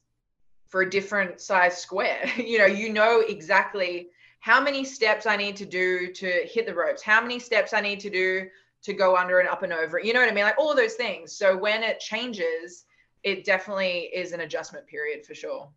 [0.67, 2.29] for a different size square.
[2.37, 6.73] you know, you know exactly how many steps I need to do to hit the
[6.73, 8.47] ropes, how many steps I need to do
[8.83, 9.99] to go under and up and over.
[9.99, 10.43] You know what I mean?
[10.43, 11.33] Like all of those things.
[11.33, 12.85] So when it changes,
[13.23, 15.69] it definitely is an adjustment period for sure.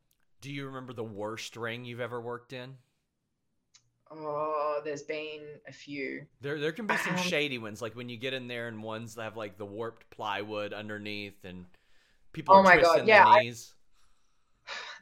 [0.45, 2.75] Do you remember the worst ring you've ever worked in?
[4.11, 6.27] Oh, there's been a few.
[6.43, 8.83] There, there can be some um, shady ones, like when you get in there and
[8.83, 11.65] ones that have like the warped plywood underneath, and
[12.35, 12.55] people.
[12.55, 13.07] Oh my god!
[13.07, 13.55] Yeah, I,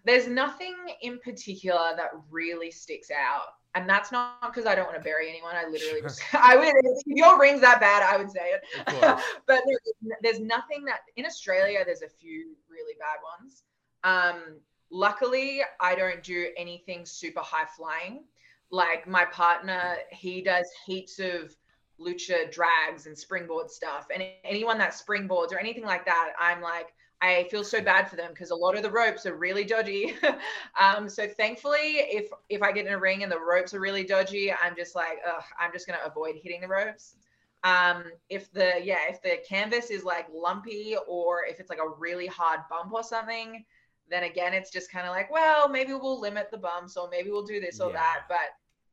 [0.05, 4.99] there's nothing in particular that really sticks out, and that's not because I don't want
[4.99, 5.57] to bury anyone.
[5.57, 6.09] I literally sure.
[6.09, 8.63] just, I would if your ring's that bad, I would say it.
[9.01, 11.81] but there's, there's nothing that in Australia.
[11.85, 13.65] There's a few really bad ones.
[14.05, 14.61] Um,
[14.93, 18.25] luckily, I don't do anything super high flying.
[18.71, 21.55] Like my partner he does heaps of
[22.01, 24.07] lucha drags and springboard stuff.
[24.13, 28.17] And anyone that springboards or anything like that i'm like i feel so bad for
[28.17, 30.15] them because a lot of the ropes are really dodgy.
[30.81, 34.05] Um, so thankfully if if i get in a ring and the ropes are really
[34.05, 37.17] dodgy i'm just like Ugh, i'm just to avoid hitting the ropes.
[37.65, 41.89] Um, if the yeah if the canvas is like lumpy or if it's like a
[41.99, 43.65] really hard bump or something
[44.13, 47.31] then again it's just kind of like well maybe we'll limit the bumps or maybe
[47.31, 47.97] we'll do this or yeah.
[47.97, 48.51] that but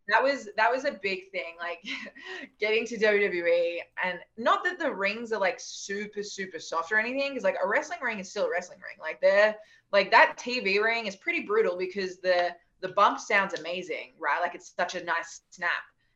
[0.10, 1.80] that was that was a big thing like
[2.60, 7.30] getting to WWE and not that the rings are like super super soft or anything
[7.30, 9.56] because like a wrestling ring is still a wrestling ring like they're
[9.92, 12.50] like that TV ring is pretty brutal because the
[12.82, 15.70] the bump sounds amazing right like it's such a nice snap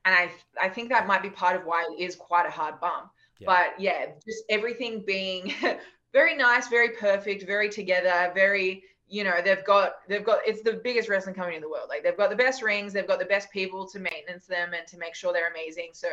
[0.06, 2.80] and I I think that might be part of why it is quite a hard
[2.80, 3.46] bump yeah.
[3.46, 5.54] but yeah just everything being
[6.13, 10.82] very nice very perfect very together very you know they've got they've got it's the
[10.84, 11.88] biggest wrestling company in the world.
[11.89, 14.88] Like they've got the best rings they've got the best people to maintenance them and
[14.88, 15.89] to make sure they're amazing.
[15.94, 16.08] So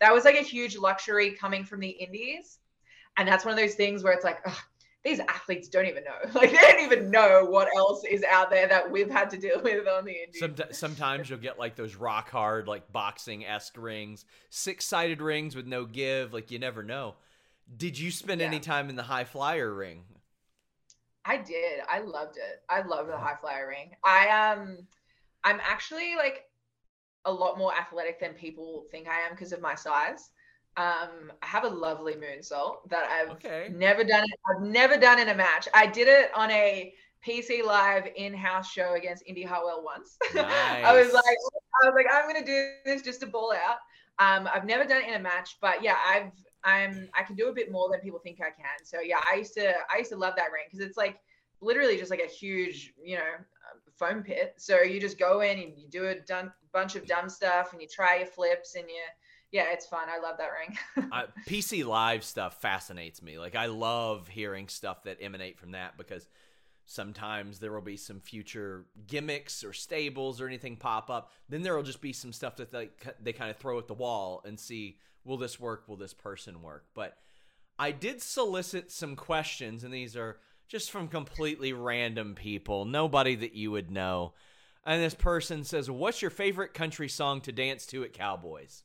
[0.00, 2.58] that was like a huge luxury coming from the indies.
[3.16, 4.56] And that's one of those things where it's like ugh,
[5.04, 6.30] these athletes don't even know.
[6.34, 9.60] Like they don't even know what else is out there that we've had to deal
[9.62, 10.76] with on the indies.
[10.76, 16.32] Sometimes you'll get like those rock hard like boxing-esque rings six-sided rings with no give
[16.32, 17.14] like you never know.
[17.76, 18.46] Did you spend yeah.
[18.46, 20.04] any time in the high flyer ring
[21.26, 21.80] I did.
[21.88, 22.62] I loved it.
[22.68, 23.90] I love the high flyer ring.
[24.04, 24.78] I um
[25.44, 26.44] I'm actually like
[27.24, 30.30] a lot more athletic than people think I am because of my size.
[30.76, 33.68] Um, I have a lovely moonsault that I've okay.
[33.72, 34.24] never done.
[34.24, 34.38] It.
[34.48, 35.68] I've never done in a match.
[35.74, 36.92] I did it on a
[37.26, 40.16] PC Live in-house show against Indi Hartwell once.
[40.34, 40.46] Nice.
[40.84, 43.78] I was like, I was like, I'm gonna do this just to ball out.
[44.18, 46.30] Um, I've never done it in a match, but yeah, I've
[46.66, 48.84] I'm I can do a bit more than people think I can.
[48.84, 51.20] So yeah, I used to I used to love that ring because it's like
[51.62, 53.32] literally just like a huge you know
[53.96, 54.54] foam pit.
[54.58, 57.80] So you just go in and you do a dun- bunch of dumb stuff and
[57.80, 59.02] you try your flips and you
[59.52, 60.08] yeah, it's fun.
[60.08, 61.08] I love that ring.
[61.12, 63.38] uh, PC Live stuff fascinates me.
[63.38, 66.26] Like I love hearing stuff that emanate from that because
[66.86, 71.32] sometimes there will be some future gimmicks or stables or anything pop up.
[71.48, 73.94] Then there will just be some stuff that they they kind of throw at the
[73.94, 75.88] wall and see will this work?
[75.88, 76.86] Will this person work?
[76.94, 77.18] But
[77.78, 83.54] I did solicit some questions, and these are just from completely random people, nobody that
[83.54, 84.32] you would know.
[84.84, 88.84] And this person says, "What's your favorite country song to dance to at Cowboys?"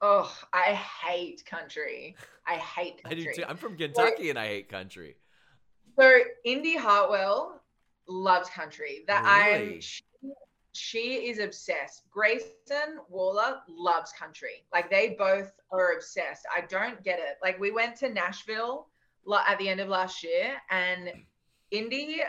[0.00, 2.14] Oh, I hate country.
[2.46, 3.22] I hate country.
[3.28, 3.44] I do too.
[3.48, 5.16] I'm from Kentucky like, and I hate country.
[5.98, 7.60] So Indi Hartwell
[8.06, 9.04] loves country.
[9.08, 9.74] That really?
[9.74, 10.02] I'm she,
[10.72, 12.02] she is obsessed.
[12.10, 14.64] Grayson Waller loves country.
[14.72, 16.46] Like they both are obsessed.
[16.56, 17.38] I don't get it.
[17.42, 18.86] Like we went to Nashville
[19.46, 21.10] at the end of last year and
[21.70, 22.22] Indi,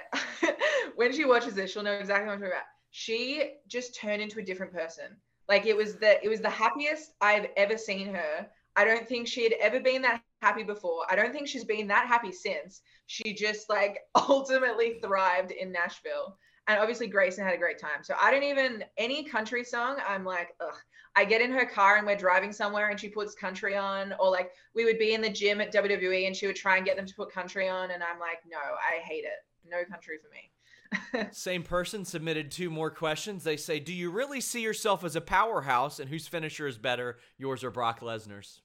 [0.95, 2.65] when she watches this, she'll know exactly what I'm talking about.
[2.91, 5.15] She just turned into a different person.
[5.47, 8.47] Like it was the it was the happiest I've ever seen her.
[8.75, 11.05] I don't think she had ever been that happy before.
[11.09, 12.81] I don't think she's been that happy since.
[13.07, 16.37] She just like ultimately thrived in Nashville.
[16.67, 18.03] And obviously Grayson had a great time.
[18.03, 20.75] So I don't even any country song, I'm like, ugh.
[21.15, 24.29] I get in her car and we're driving somewhere and she puts country on, or
[24.29, 26.95] like we would be in the gym at WWE and she would try and get
[26.95, 29.43] them to put country on, and I'm like, no, I hate it.
[29.67, 31.27] No country for me.
[31.31, 33.43] Same person submitted two more questions.
[33.43, 37.17] They say, Do you really see yourself as a powerhouse and whose finisher is better,
[37.37, 38.61] yours or Brock Lesnar's?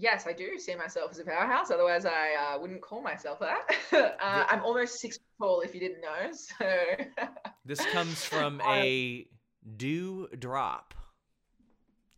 [0.00, 1.72] Yes, I do see myself as a powerhouse.
[1.72, 3.68] Otherwise, I uh, wouldn't call myself that.
[4.22, 6.30] uh, I'm almost six tall, if you didn't know.
[6.58, 7.26] So
[7.64, 9.26] this comes from a
[9.76, 10.94] dew drop.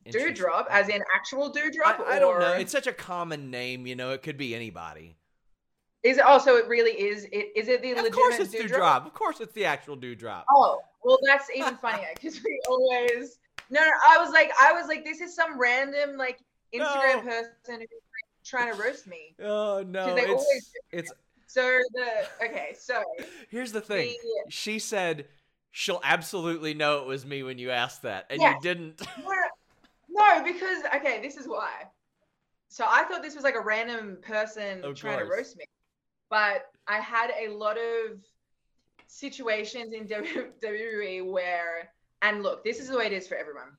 [0.07, 2.01] Doudrop, as in actual Doudrop?
[2.01, 2.55] I, I don't know.
[2.55, 4.11] It's such a common name, you know.
[4.11, 5.17] It could be anybody.
[6.03, 8.79] Is it also it really is it is it the of legitimate course it's Doudrop?
[8.79, 9.07] Doudrop?
[9.07, 10.45] Of course it's the actual Doudrop.
[10.51, 13.39] Oh, well that's even funnier because we always
[13.71, 16.41] no, no, I was like I was like this is some random like
[16.75, 17.21] Instagram no.
[17.23, 17.89] person who's
[18.45, 19.35] trying to roast me.
[19.43, 20.15] Oh no.
[20.17, 21.13] It's, always, it's
[21.47, 23.03] so the okay, so
[23.49, 24.15] here's the thing.
[24.23, 25.27] The, uh, she said
[25.73, 29.03] she'll absolutely know it was me when you asked that, and you didn't.
[30.13, 31.85] No, no, because okay, this is why.
[32.69, 35.29] So I thought this was like a random person of trying course.
[35.29, 35.65] to roast me
[36.31, 38.21] but I had a lot of
[39.09, 41.93] situations in WWE where,
[42.23, 43.77] and look, this is the way it is for everyone.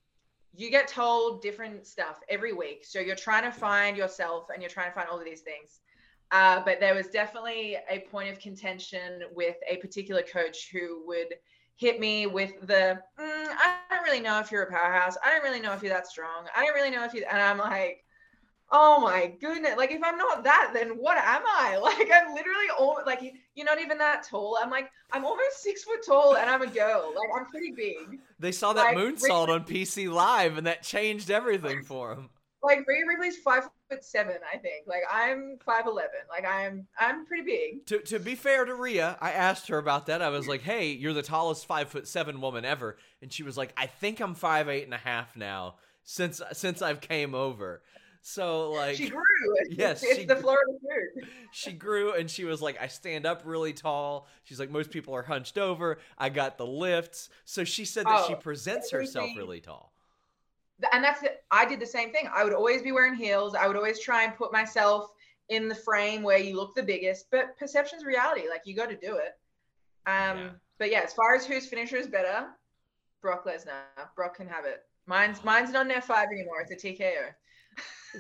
[0.54, 2.86] You get told different stuff every week.
[2.86, 5.80] So you're trying to find yourself and you're trying to find all of these things.
[6.32, 11.36] Uh, but there was definitely a point of contention with a particular coach who would
[11.76, 15.18] hit me with the, mm, I don't really know if you're a powerhouse.
[15.26, 16.46] I don't really know if you're that strong.
[16.56, 18.06] I don't really know if you, and I'm like,
[18.72, 22.68] oh my goodness like if i'm not that then what am i like i'm literally
[22.80, 23.22] all like
[23.56, 26.68] you're not even that tall i'm like i'm almost six foot tall and i'm a
[26.68, 30.84] girl like i'm pretty big they saw that like, moonsault on pc live and that
[30.84, 32.30] changed everything for him
[32.64, 34.86] like Rhea Ripley's five foot seven, I think.
[34.86, 36.20] Like I'm five eleven.
[36.30, 37.86] Like I'm I'm pretty big.
[37.88, 40.22] To to be fair to Rhea, I asked her about that.
[40.22, 43.58] I was like, "Hey, you're the tallest five foot seven woman ever," and she was
[43.58, 47.82] like, "I think I'm five eight and a half now since since I've came over."
[48.22, 49.22] So like she grew.
[49.70, 51.28] Yes, it's, the Florida food.
[51.52, 54.28] She grew and she was like, I stand up really tall.
[54.44, 55.98] She's like, most people are hunched over.
[56.18, 57.30] I got the lifts.
[57.46, 59.94] So she said that oh, she presents herself really tall.
[60.94, 61.44] And that's it.
[61.52, 62.30] I did the same thing.
[62.34, 63.56] I would always be wearing heels.
[63.56, 65.10] I would always try and put myself
[65.50, 67.26] in the frame where you look the biggest.
[67.32, 68.44] But perception's reality.
[68.50, 69.38] Like you got to do it.
[70.06, 70.50] Um, yeah.
[70.78, 72.48] but yeah, as far as whose finisher is better,
[73.22, 73.82] Brock Lesnar.
[74.16, 74.84] Brock can have it.
[75.08, 76.62] Mine's mine's not an F5 anymore.
[76.62, 77.34] It's a TKO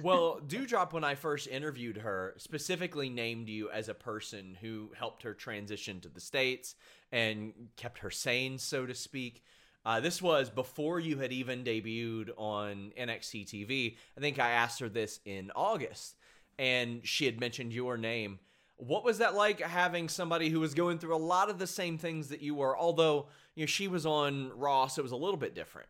[0.03, 5.23] well, Doudrop, when I first interviewed her, specifically named you as a person who helped
[5.23, 6.75] her transition to the States
[7.11, 9.43] and kept her sane, so to speak.
[9.83, 13.97] Uh, this was before you had even debuted on NXT TV.
[14.17, 16.15] I think I asked her this in August,
[16.59, 18.39] and she had mentioned your name.
[18.77, 21.97] What was that like having somebody who was going through a lot of the same
[21.97, 22.77] things that you were?
[22.77, 25.89] Although you know she was on Raw, so it was a little bit different.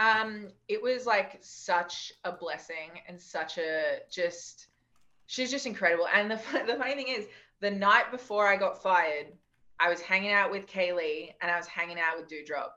[0.00, 4.68] Um, it was like such a blessing and such a just
[5.26, 6.08] she's just incredible.
[6.12, 6.36] And the
[6.66, 7.26] the funny thing is,
[7.60, 9.26] the night before I got fired,
[9.78, 12.70] I was hanging out with Kaylee and I was hanging out with Doudrop.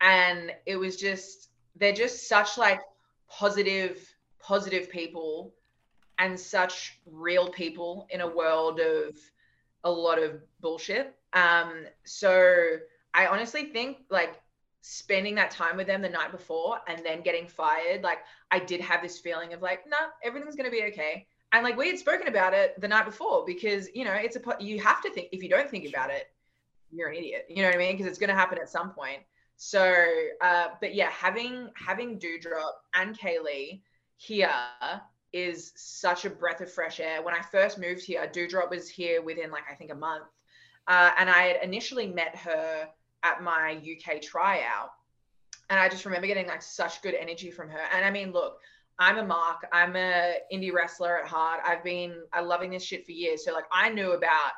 [0.00, 2.80] And it was just they're just such like
[3.28, 5.54] positive, positive people
[6.18, 9.16] and such real people in a world of
[9.84, 11.14] a lot of bullshit.
[11.32, 12.78] Um, so
[13.14, 14.40] I honestly think like
[14.88, 18.18] spending that time with them the night before and then getting fired, like
[18.52, 21.26] I did have this feeling of like, no, nah, everything's gonna be okay.
[21.52, 24.40] And like we had spoken about it the night before because you know it's a
[24.60, 26.28] you have to think if you don't think about it,
[26.92, 27.46] you're an idiot.
[27.48, 27.96] You know what I mean?
[27.96, 29.22] Because it's gonna happen at some point.
[29.56, 30.06] So,
[30.40, 33.80] uh, but yeah, having having Doudrop and Kaylee
[34.16, 34.50] here
[35.32, 37.22] is such a breath of fresh air.
[37.22, 40.26] When I first moved here, Doudrop was here within like I think a month,
[40.86, 42.88] uh, and I had initially met her
[43.22, 44.90] at my UK tryout,
[45.70, 47.82] and I just remember getting like such good energy from her.
[47.92, 48.58] And I mean, look,
[48.98, 49.66] I'm a mark.
[49.72, 51.60] I'm a indie wrestler at heart.
[51.64, 53.44] I've been I loving this shit for years.
[53.44, 54.52] So like I knew about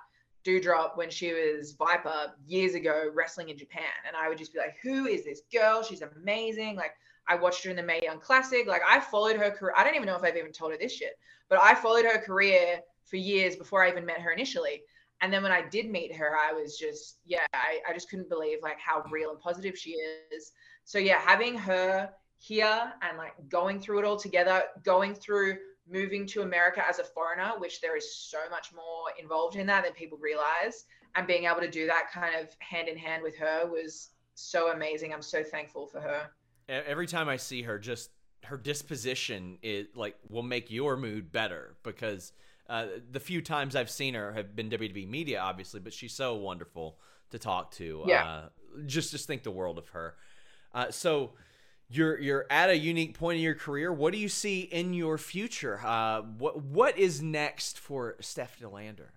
[0.44, 4.58] Doudrop when she was Viper years ago wrestling in Japan, and I would just be
[4.58, 5.82] like, "Who is this girl?
[5.82, 6.92] She's amazing!" Like
[7.26, 8.66] I watched her in the Mae Young Classic.
[8.66, 9.74] Like I followed her career.
[9.76, 12.18] I don't even know if I've even told her this shit, but I followed her
[12.18, 14.82] career for years before I even met her initially.
[15.20, 18.28] And then when I did meet her, I was just, yeah, I, I just couldn't
[18.28, 20.52] believe like how real and positive she is.
[20.84, 25.58] So yeah, having her here and like going through it all together, going through
[25.90, 29.84] moving to America as a foreigner, which there is so much more involved in that
[29.84, 33.36] than people realize, and being able to do that kind of hand in hand with
[33.36, 35.12] her was so amazing.
[35.12, 36.30] I'm so thankful for her.
[36.68, 38.10] Every time I see her, just
[38.44, 42.32] her disposition it like will make your mood better because
[42.68, 46.34] uh, the few times I've seen her have been WWE media, obviously, but she's so
[46.34, 46.98] wonderful
[47.30, 48.04] to talk to.
[48.06, 48.24] Yeah.
[48.24, 48.48] Uh,
[48.86, 50.14] just just think the world of her.
[50.74, 51.32] Uh, so
[51.88, 53.92] you're you're at a unique point in your career.
[53.92, 55.80] What do you see in your future?
[55.84, 59.12] Uh, what what is next for Steph De Lander?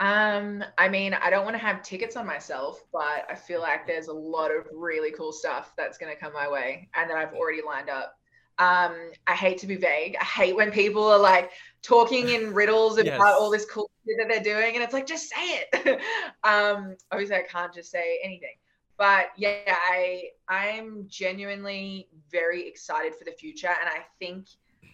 [0.00, 3.86] Um, I mean, I don't want to have tickets on myself, but I feel like
[3.86, 7.18] there's a lot of really cool stuff that's going to come my way and that
[7.18, 8.16] I've already lined up.
[8.58, 8.94] Um,
[9.26, 10.16] I hate to be vague.
[10.18, 11.50] I hate when people are like
[11.82, 13.20] talking in riddles about yes.
[13.20, 16.00] all this cool shit that they're doing, and it's like, just say it.
[16.44, 18.54] um, obviously, I can't just say anything.
[18.96, 24.46] But yeah i i'm genuinely very excited for the future and i think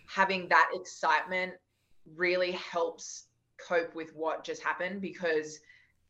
[0.07, 1.55] having that excitement
[2.15, 3.25] really helps
[3.59, 5.59] cope with what just happened because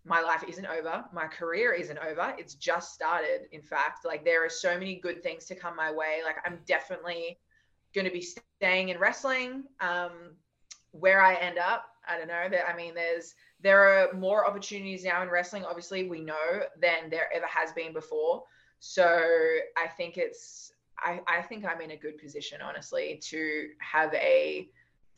[0.05, 1.05] my life isn't over.
[1.13, 2.33] My career isn't over.
[2.39, 4.05] It's just started in fact.
[4.05, 6.21] Like there are so many good things to come my way.
[6.25, 7.39] Like i'm definitely
[7.95, 10.35] going to be staying in wrestling um
[10.99, 15.05] where i end up i don't know that i mean there's there are more opportunities
[15.05, 18.43] now in wrestling, obviously, we know, than there ever has been before.
[18.81, 24.13] So I think it's, I, I think I'm in a good position, honestly, to have
[24.15, 24.69] a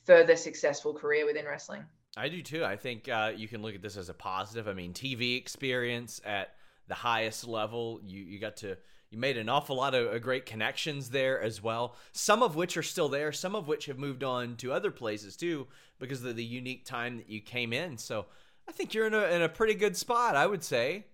[0.04, 1.84] further successful career within wrestling.
[2.16, 2.64] I do too.
[2.64, 4.68] I think uh, you can look at this as a positive.
[4.68, 6.54] I mean, TV experience at
[6.86, 8.76] the highest level, you, you got to
[9.10, 11.96] you made an awful lot of uh, great connections there as well.
[12.12, 15.36] Some of which are still there, some of which have moved on to other places
[15.36, 15.66] too
[15.98, 17.96] because of the unique time that you came in.
[17.96, 18.26] So
[18.68, 21.06] I think you're in a in a pretty good spot, I would say.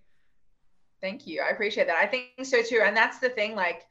[1.01, 1.41] Thank you.
[1.41, 1.97] I appreciate that.
[1.97, 2.81] I think so too.
[2.83, 3.85] And that's the thing like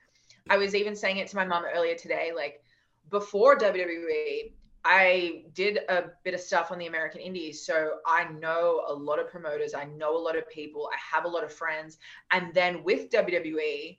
[0.51, 2.63] I was even saying it to my mom earlier today like
[3.11, 4.53] before WWE
[4.85, 7.65] I did a bit of stuff on the American Indies.
[7.65, 11.25] So I know a lot of promoters, I know a lot of people, I have
[11.25, 11.99] a lot of friends.
[12.31, 13.99] And then with WWE,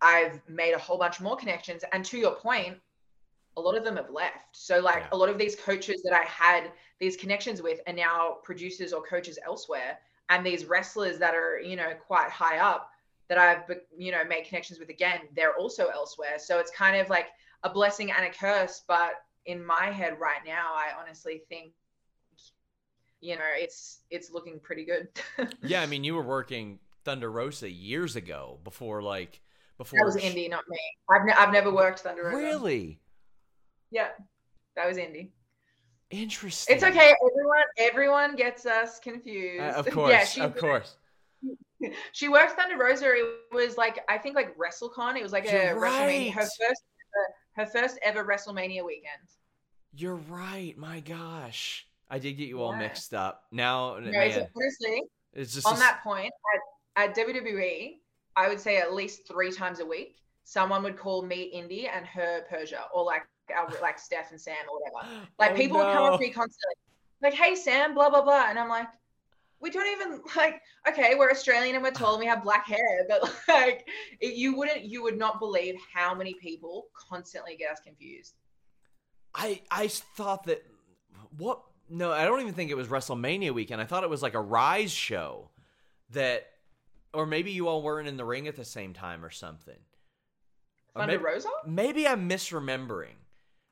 [0.00, 1.84] I've made a whole bunch more connections.
[1.92, 2.78] And to your point,
[3.56, 4.56] a lot of them have left.
[4.56, 5.08] So, like yeah.
[5.12, 9.02] a lot of these coaches that I had these connections with are now producers or
[9.02, 9.98] coaches elsewhere.
[10.30, 12.90] And these wrestlers that are, you know, quite high up
[13.28, 16.38] that I've, you know, made connections with again, they're also elsewhere.
[16.38, 17.28] So it's kind of like
[17.62, 18.82] a blessing and a curse.
[18.88, 19.12] But
[19.46, 21.72] in my head right now, I honestly think
[23.20, 25.08] you know it's it's looking pretty good.
[25.62, 29.40] yeah, I mean, you were working Thunder Rosa years ago before like
[29.78, 30.78] before that was Indi, not me.
[31.10, 32.36] I've I've never worked Thunder Rosa.
[32.36, 33.00] Really?
[33.90, 34.08] Yeah,
[34.76, 35.32] that was Indi.
[36.10, 36.74] Interesting.
[36.74, 37.14] It's okay.
[37.30, 39.62] Everyone everyone gets us confused.
[39.62, 40.10] Uh, of course.
[40.10, 40.96] yeah, she, of course.
[42.12, 43.12] She worked Thunder Rosa.
[43.12, 45.16] It was like I think like WrestleCon.
[45.18, 46.30] It was like You're a right.
[46.30, 46.32] WrestleMania.
[46.32, 46.82] Her first
[47.54, 49.28] her first ever WrestleMania weekend.
[49.96, 50.76] You're right.
[50.76, 53.44] My gosh, I did get you all mixed up.
[53.52, 55.02] Now, no, man, honestly,
[55.32, 55.78] it's just on a...
[55.78, 56.32] that point
[56.96, 57.98] at, at WWE.
[58.36, 62.04] I would say at least three times a week, someone would call me Indi and
[62.06, 63.22] her Persia, or like
[63.56, 65.26] our, like Steph and Sam or whatever.
[65.38, 65.86] Like oh, people no.
[65.86, 66.74] would come up to me constantly,
[67.22, 68.88] like, "Hey Sam, blah blah blah," and I'm like,
[69.64, 73.06] we don't even like okay we're australian and we're tall and we have black hair
[73.08, 73.88] but like
[74.20, 78.34] it, you wouldn't you would not believe how many people constantly get us confused
[79.34, 80.64] i i thought that
[81.38, 84.34] what no i don't even think it was wrestlemania weekend i thought it was like
[84.34, 85.50] a rise show
[86.10, 86.46] that
[87.14, 89.78] or maybe you all weren't in the ring at the same time or something
[90.94, 91.48] Thunder maybe, Rosa?
[91.66, 93.16] maybe i'm misremembering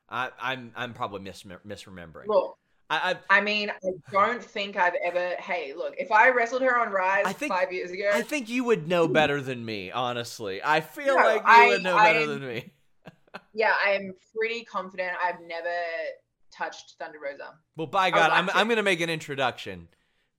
[0.09, 2.27] I, I'm I'm probably mis- misremembering.
[2.27, 2.57] Look,
[2.89, 5.35] I, I, mean, I don't think I've ever.
[5.39, 8.49] Hey, look, if I wrestled her on Rise I think, five years ago, I think
[8.49, 9.91] you would know better than me.
[9.91, 12.71] Honestly, I feel no, like you I, would know better I, than me.
[13.53, 15.13] yeah, I'm pretty confident.
[15.23, 15.69] I've never
[16.51, 17.55] touched Thunder Rosa.
[17.75, 19.87] Well, by God, I'm I'm gonna make an introduction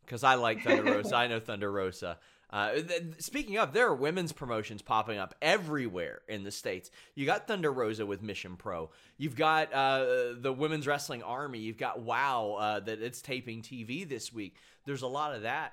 [0.05, 1.17] because I like Thunder Rosa.
[1.17, 2.19] I know Thunder Rosa.
[2.55, 6.89] Uh, th- speaking of, there are women's promotions popping up everywhere in the states.
[7.17, 8.91] You got Thunder Rosa with Mission Pro.
[9.19, 11.59] You've got uh, the Women's Wrestling Army.
[11.59, 14.55] You've got WoW uh, that it's taping TV this week.
[14.85, 15.73] There's a lot of that.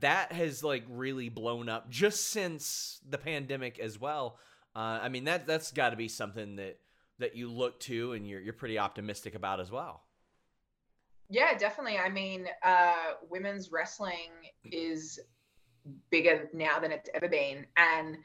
[0.00, 4.38] That has like really blown up just since the pandemic as well.
[4.74, 6.80] Uh, I mean that that's got to be something that
[7.20, 10.02] that you look to and you're you're pretty optimistic about as well.
[11.30, 11.98] Yeah, definitely.
[11.98, 14.30] I mean, uh, women's wrestling
[14.64, 15.20] is
[16.10, 18.18] bigger now than it's ever been, and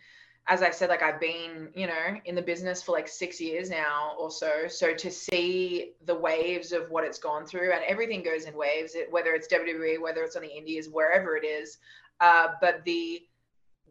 [0.47, 3.69] as I said, like I've been, you know, in the business for like six years
[3.69, 4.67] now or so.
[4.67, 8.95] So to see the waves of what it's gone through, and everything goes in waves,
[9.09, 11.77] whether it's WWE, whether it's on the Indies, wherever it is.
[12.19, 13.21] Uh, but the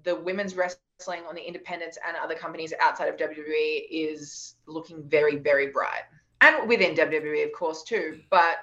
[0.05, 5.37] the women's wrestling on the independents and other companies outside of WWE is looking very,
[5.37, 6.03] very bright,
[6.43, 8.21] and within WWE, of course, too.
[8.29, 8.59] But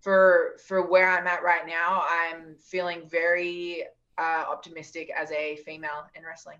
[0.00, 3.84] for for where I'm at right now, I'm feeling very
[4.20, 6.58] uh, optimistic as a female in wrestling.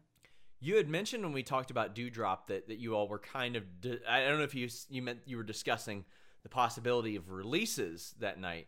[0.60, 3.64] You had mentioned when we talked about Doudrop that, that you all were kind of
[4.08, 6.04] I don't know if you you meant you were discussing
[6.42, 8.66] the possibility of releases that night.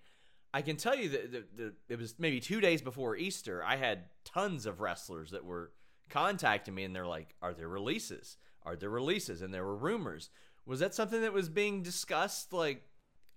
[0.55, 3.65] I can tell you that the, the, it was maybe two days before Easter.
[3.65, 5.73] I had tons of wrestlers that were
[6.11, 8.37] contacting me, and they're like, "Are there releases?
[8.65, 10.29] Are there releases?" And there were rumors.
[10.67, 12.83] Was that something that was being discussed, like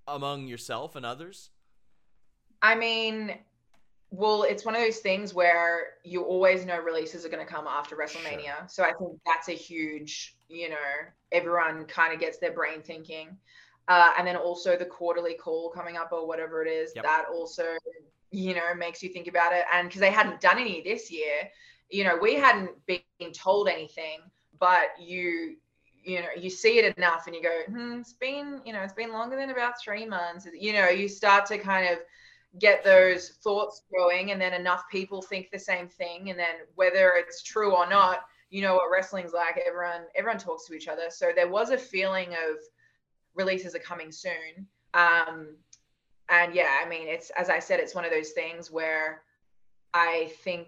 [0.07, 1.49] among yourself and others?
[2.61, 3.37] I mean,
[4.11, 7.67] well, it's one of those things where you always know releases are going to come
[7.67, 8.43] after WrestleMania.
[8.43, 8.67] Sure.
[8.67, 10.75] So I think that's a huge, you know,
[11.31, 13.37] everyone kind of gets their brain thinking.
[13.87, 17.03] Uh, and then also the quarterly call coming up or whatever it is, yep.
[17.03, 17.77] that also,
[18.31, 19.63] you know, makes you think about it.
[19.71, 21.49] And because they hadn't done any this year,
[21.89, 23.01] you know, we hadn't been
[23.31, 24.21] told anything,
[24.59, 25.57] but you,
[26.03, 28.93] you know, you see it enough and you go, hmm, it's been, you know, it's
[28.93, 30.47] been longer than about three months.
[30.59, 31.99] You know, you start to kind of
[32.59, 36.29] get those thoughts going and then enough people think the same thing.
[36.29, 39.59] And then whether it's true or not, you know what wrestling's like.
[39.67, 41.09] Everyone, everyone talks to each other.
[41.09, 42.57] So there was a feeling of,
[43.35, 44.67] releases are coming soon.
[44.93, 45.57] Um,
[46.29, 49.21] and yeah, I mean, it's as I said, it's one of those things where
[49.93, 50.67] I think,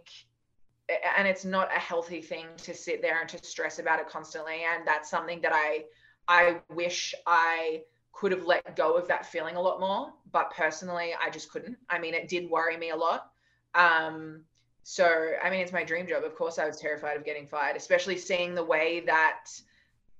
[1.17, 4.63] and it's not a healthy thing to sit there and to stress about it constantly.
[4.69, 5.85] And that's something that I,
[6.27, 7.83] I wish I
[8.17, 10.11] could have let go of that feeling a lot more.
[10.31, 11.77] But personally, I just couldn't.
[11.89, 13.31] I mean, it did worry me a lot.
[13.75, 14.41] Um,
[14.81, 16.23] so, I mean, it's my dream job.
[16.23, 19.45] Of course, I was terrified of getting fired, especially seeing the way that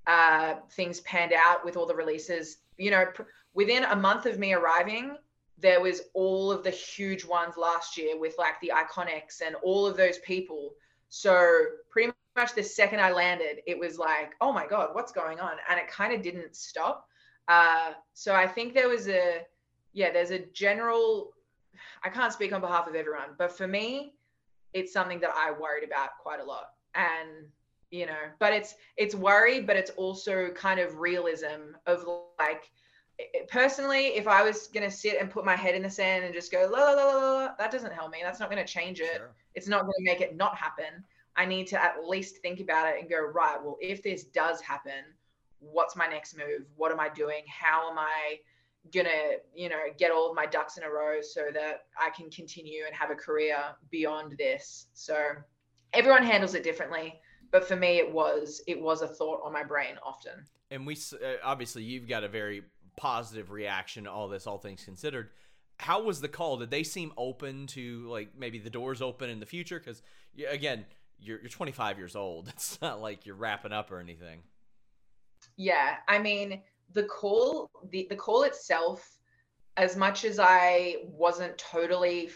[0.05, 2.57] uh, things panned out with all the releases.
[2.77, 3.23] You know, pr-
[3.55, 5.17] within a month of me arriving,
[5.57, 9.87] there was all of the huge ones last year with like the IIconics and all
[9.87, 10.73] of those people.
[11.09, 15.39] So pretty much the second I landed, it was like, oh my god, what's going
[15.39, 15.53] on?
[15.67, 17.07] And it kind of didn't stop.
[17.47, 19.41] Uh, so I think there was a,
[19.93, 21.31] yeah, there's a general.
[22.03, 24.13] I can't speak on behalf of everyone, but for me,
[24.73, 26.69] it's something that I worried about quite a lot.
[26.95, 27.47] And
[27.91, 32.05] you know but it's it's worry but it's also kind of realism of
[32.39, 32.69] like
[33.47, 36.33] personally if i was going to sit and put my head in the sand and
[36.33, 38.71] just go la la la la, la that doesn't help me that's not going to
[38.71, 39.33] change it sure.
[39.55, 41.03] it's not going to make it not happen
[41.35, 44.59] i need to at least think about it and go right well if this does
[44.61, 45.03] happen
[45.59, 46.65] what's my next move?
[46.75, 47.43] What am i doing?
[47.47, 48.37] How am i
[48.93, 52.29] gonna you know get all of my ducks in a row so that i can
[52.29, 53.57] continue and have a career
[53.91, 54.87] beyond this?
[54.93, 55.17] So
[55.93, 57.19] everyone handles it differently
[57.51, 60.45] but for me it was it was a thought on my brain often.
[60.71, 62.63] And we uh, obviously you've got a very
[62.95, 65.29] positive reaction to all this all things considered.
[65.79, 66.57] How was the call?
[66.57, 69.79] Did they seem open to like maybe the doors open in the future?
[69.79, 70.01] Because
[70.49, 70.85] again
[71.19, 72.47] you're, you're 25 years old.
[72.55, 74.43] It's not like you're wrapping up or anything
[75.55, 76.61] yeah i mean
[76.93, 79.17] the call the, the call itself
[79.75, 82.29] as much as i wasn't totally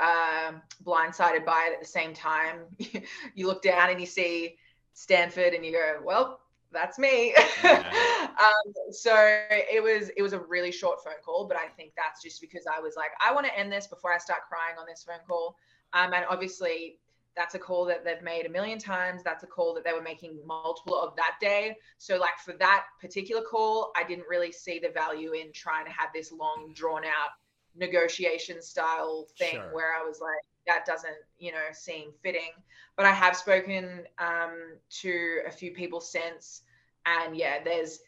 [0.00, 0.52] uh,
[0.84, 2.60] blindsided by it at the same time.
[3.34, 4.56] you look down and you see
[4.94, 6.40] Stamford, and you go, "Well,
[6.70, 8.28] that's me." Yeah.
[8.42, 9.14] um, so
[9.50, 12.64] it was it was a really short phone call, but I think that's just because
[12.66, 15.24] I was like, I want to end this before I start crying on this phone
[15.26, 15.56] call.
[15.94, 16.98] Um, and obviously,
[17.36, 19.22] that's a call that they've made a million times.
[19.22, 21.76] That's a call that they were making multiple of that day.
[21.98, 25.92] So, like for that particular call, I didn't really see the value in trying to
[25.92, 27.30] have this long, drawn out
[27.74, 29.70] negotiation style thing sure.
[29.72, 32.52] where I was like, that doesn't, you know, seem fitting.
[32.96, 36.62] But I have spoken um, to a few people since,
[37.06, 38.00] and yeah, there's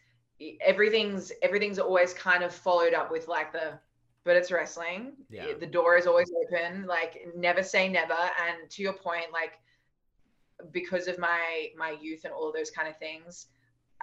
[0.61, 3.79] everything's everything's always kind of followed up with like the
[4.25, 5.13] but it's wrestling.
[5.29, 5.53] Yeah.
[5.57, 6.85] The door is always open.
[6.85, 8.13] Like never say never.
[8.13, 9.53] And to your point, like
[10.71, 13.47] because of my my youth and all of those kind of things,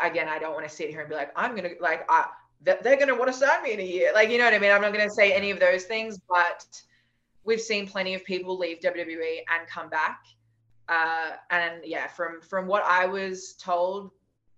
[0.02, 2.26] again, I don't want to sit here and be like, I'm gonna like I
[2.64, 4.12] they're going to want to sign me in a year.
[4.14, 4.70] Like, you know what I mean?
[4.70, 6.64] I'm not going to say any of those things, but
[7.44, 10.20] we've seen plenty of people leave WWE and come back.
[10.88, 14.10] Uh, and yeah, from from what I was told,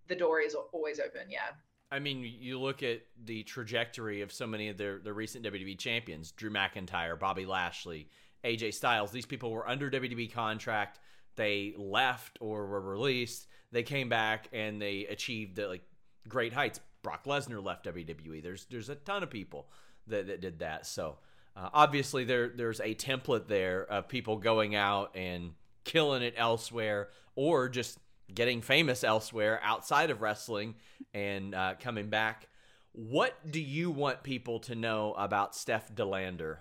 [0.08, 1.30] the door is always open.
[1.30, 1.50] Yeah.
[1.94, 5.78] I mean, you look at the trajectory of so many of their, their recent WWE
[5.78, 8.08] champions Drew McIntyre, Bobby Lashley,
[8.44, 9.12] AJ Styles.
[9.12, 10.98] These people were under WWE contract.
[11.36, 13.46] They left or were released.
[13.70, 15.82] They came back and they achieved the, like
[16.28, 16.80] great heights.
[17.04, 18.42] Brock Lesnar left WWE.
[18.42, 19.68] There's there's a ton of people
[20.08, 20.86] that, that did that.
[20.86, 21.18] So
[21.56, 25.52] uh, obviously there there's a template there of people going out and
[25.84, 27.98] killing it elsewhere or just
[28.32, 30.74] getting famous elsewhere outside of wrestling
[31.12, 32.48] and uh, coming back.
[32.92, 36.60] What do you want people to know about Steph De Lander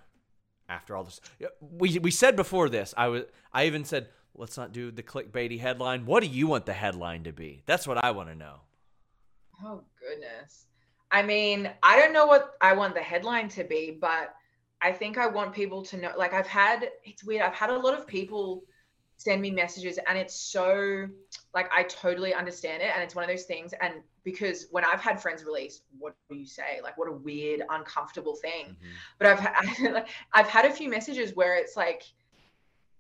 [0.68, 1.22] after all this?
[1.62, 2.94] We we said before this.
[2.98, 6.06] I was I even said let's not do the clickbaity headline.
[6.06, 7.62] What do you want the headline to be?
[7.66, 8.56] That's what I want to know.
[9.64, 10.66] Oh goodness.
[11.12, 14.34] I mean, I don't know what I want the headline to be, but
[14.82, 17.44] I think I want people to know like I've had it's weird.
[17.44, 18.64] I've had a lot of people
[19.18, 21.08] send me messages and it's so
[21.54, 25.02] like I totally understand it and it's one of those things and because when I've
[25.02, 26.80] had friends release what do you say?
[26.82, 28.66] Like what a weird uncomfortable thing.
[28.66, 28.88] Mm-hmm.
[29.20, 32.04] but I've had, I've had a few messages where it's like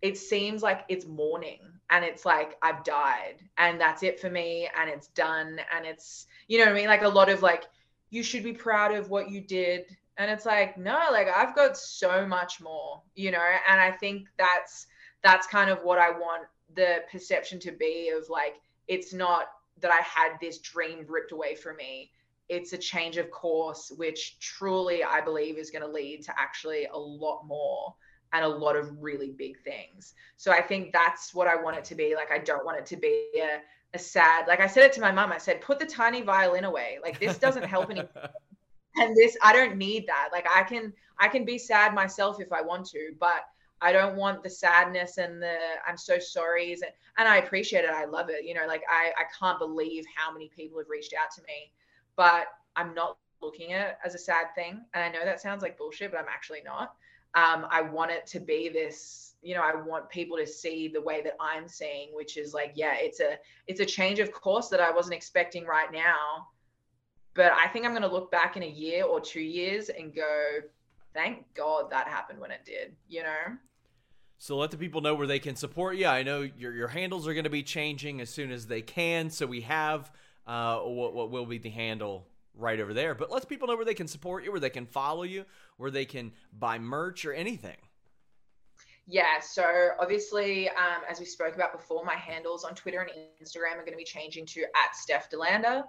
[0.02, 4.70] it seems like it's mourning and it's like I've died and that's it for me
[4.78, 6.88] and it's done and it's you know what I mean?
[6.88, 7.66] Like a lot of like
[8.10, 9.86] you should be proud of what you did
[10.18, 13.48] and it's like no like I've got so much more you know?
[13.68, 14.88] And I think that's
[15.24, 16.44] that's kind of what I want
[16.76, 19.48] the perception to be of like it's not
[19.80, 22.12] that I had this dream ripped away from me.
[22.50, 26.86] It's a change of course, which truly I believe is going to lead to actually
[26.86, 27.96] a lot more
[28.34, 30.14] and a lot of really big things.
[30.38, 32.16] So I think that's what I want it to be.
[32.16, 33.60] Like I don't want it to be a,
[33.94, 34.48] a sad.
[34.48, 35.32] Like I said it to my mom.
[35.32, 36.98] I said, put the tiny violin away.
[37.02, 38.10] Like this doesn't help anyone.
[38.96, 40.30] and this I don't need that.
[40.32, 43.46] Like I can I can be sad myself if I want to, but
[43.84, 46.72] I don't want the sadness and the I'm so sorry.
[46.72, 46.84] And,
[47.18, 47.90] and I appreciate it.
[47.90, 48.46] I love it.
[48.46, 51.74] You know, like I, I can't believe how many people have reached out to me,
[52.16, 54.82] but I'm not looking at it as a sad thing.
[54.94, 56.96] And I know that sounds like bullshit, but I'm actually not.
[57.36, 61.02] Um, I want it to be this, you know, I want people to see the
[61.02, 64.70] way that I'm seeing, which is like, yeah, it's a it's a change of course
[64.70, 66.48] that I wasn't expecting right now.
[67.34, 70.60] But I think I'm gonna look back in a year or two years and go,
[71.14, 73.58] thank God that happened when it did, you know?
[74.44, 76.06] So let the people know where they can support you.
[76.06, 79.30] I know your your handles are going to be changing as soon as they can.
[79.30, 80.12] So we have
[80.46, 83.16] uh, what what will be the handle right over there.
[83.16, 85.46] But let people know where they can support you, where they can follow you,
[85.78, 87.78] where they can buy merch or anything.
[89.08, 93.76] Yeah, so obviously, um, as we spoke about before, my handles on Twitter and Instagram
[93.76, 95.86] are going to be changing to at Steph De Lander.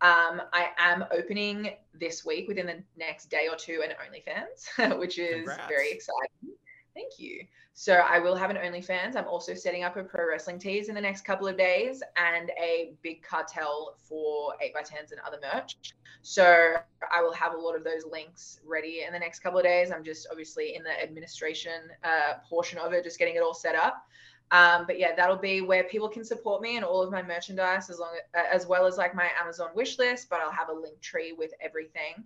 [0.00, 5.18] Um, I am opening this week within the next day or two an OnlyFans, which
[5.18, 5.68] is Congrats.
[5.68, 6.56] very exciting.
[6.94, 7.44] Thank you.
[7.74, 9.16] So I will have an OnlyFans.
[9.16, 12.50] I'm also setting up a pro wrestling tees in the next couple of days and
[12.60, 15.76] a big cartel for 8x10s and other merch.
[16.22, 16.74] So
[17.14, 19.90] I will have a lot of those links ready in the next couple of days.
[19.90, 23.74] I'm just obviously in the administration uh, portion of it, just getting it all set
[23.74, 24.06] up.
[24.52, 27.88] Um, but yeah, that'll be where people can support me and all of my merchandise
[27.88, 30.28] as long as, as well as like my Amazon wish list.
[30.28, 32.24] But I'll have a link tree with everything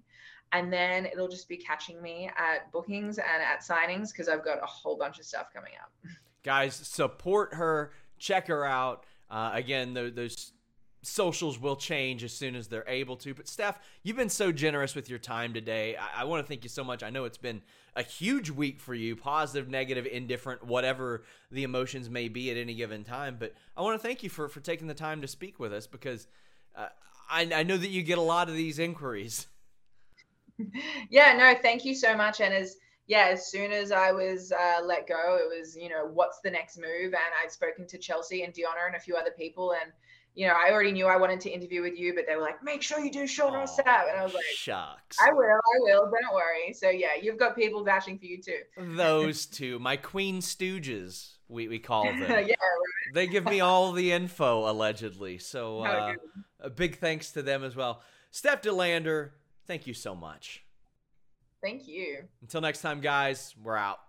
[0.55, 4.63] and then it'll just be catching me at bookings and at signings because I've got
[4.63, 5.91] a whole bunch of stuff coming up.
[6.45, 9.05] Guys, support her, check her out.
[9.29, 10.53] Uh, again, those
[11.03, 13.35] socials will change as soon as they're able to.
[13.35, 15.97] But Steph, you've been so generous with your time today.
[15.97, 17.03] I, I want to thank you so much.
[17.03, 17.63] I know it's been
[17.97, 22.75] a huge week for you, positive, negative, indifferent, whatever the emotions may be at any
[22.75, 23.37] given time.
[23.41, 25.89] But I want to thank you for for taking the time to speak with us
[25.89, 26.29] because
[26.77, 26.89] uh,
[27.29, 29.49] I, I know that you get a lot of these inquiries.
[31.11, 32.41] yeah, no, thank you so much.
[32.41, 32.77] And as
[33.07, 36.51] yeah, as soon as I was uh, let go, it was you know what's the
[36.51, 39.93] next move, and I'd spoken to Chelsea and Deonna and a few other people, and
[40.35, 42.63] you know I already knew I wanted to interview with you, but they were like,
[42.63, 45.79] make sure you do Sean Ross Sapp, and I was like, shucks, I will, I
[45.81, 46.73] will, don't worry.
[46.73, 48.61] So yeah, you've got people vouching for you too.
[48.79, 51.31] Those two, my Queen Stooges.
[51.47, 52.21] We, we call them.
[52.21, 52.55] yeah, right.
[53.13, 55.37] They give me all the info allegedly.
[55.37, 56.15] So uh,
[56.59, 58.01] a big thanks to them as well.
[58.31, 59.35] Steph De Lander,
[59.67, 60.62] Thank you so much.
[61.62, 62.25] Thank you.
[62.43, 64.01] Until next time, guys, we're out.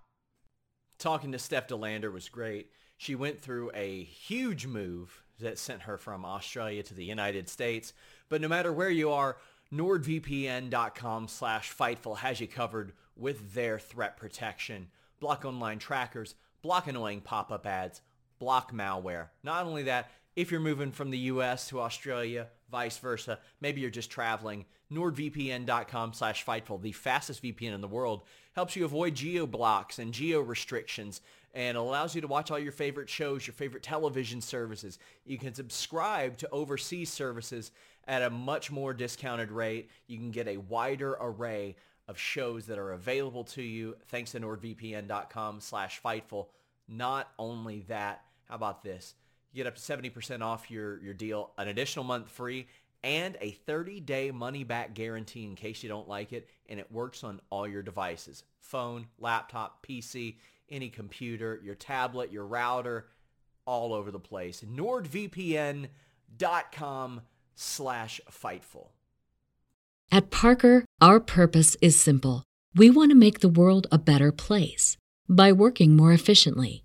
[0.99, 2.69] Talking to Steph De Lander was great.
[2.97, 7.93] She went through a huge move that sent her from Australia to the United States.
[8.29, 9.37] But no matter where you are,
[9.73, 14.87] nordvpn.com slash Fightful has you covered with their threat protection.
[15.19, 18.01] Block online trackers, block annoying pop-up ads,
[18.39, 19.27] block malware.
[19.43, 23.89] Not only that, if you're moving from the US to Australia, vice versa, maybe you're
[23.89, 28.23] just traveling, nordvpn.com slash Fightful, the fastest VPN in the world,
[28.53, 31.21] helps you avoid geo blocks and geo restrictions
[31.53, 34.99] and allows you to watch all your favorite shows, your favorite television services.
[35.25, 37.71] You can subscribe to overseas services
[38.07, 39.89] at a much more discounted rate.
[40.07, 41.77] You can get a wider array
[42.07, 46.47] of shows that are available to you thanks to nordvpn.com slash Fightful.
[46.87, 49.15] Not only that, how about this?
[49.55, 52.67] Get up to 70% off your, your deal, an additional month free,
[53.03, 57.39] and a 30-day money-back guarantee in case you don't like it, and it works on
[57.49, 58.43] all your devices.
[58.59, 60.35] Phone, laptop, PC,
[60.69, 63.07] any computer, your tablet, your router,
[63.65, 64.61] all over the place.
[64.61, 65.89] NordVPN.com
[67.55, 68.87] slash Fightful.
[70.11, 72.43] At Parker, our purpose is simple.
[72.75, 74.97] We want to make the world a better place
[75.27, 76.84] by working more efficiently,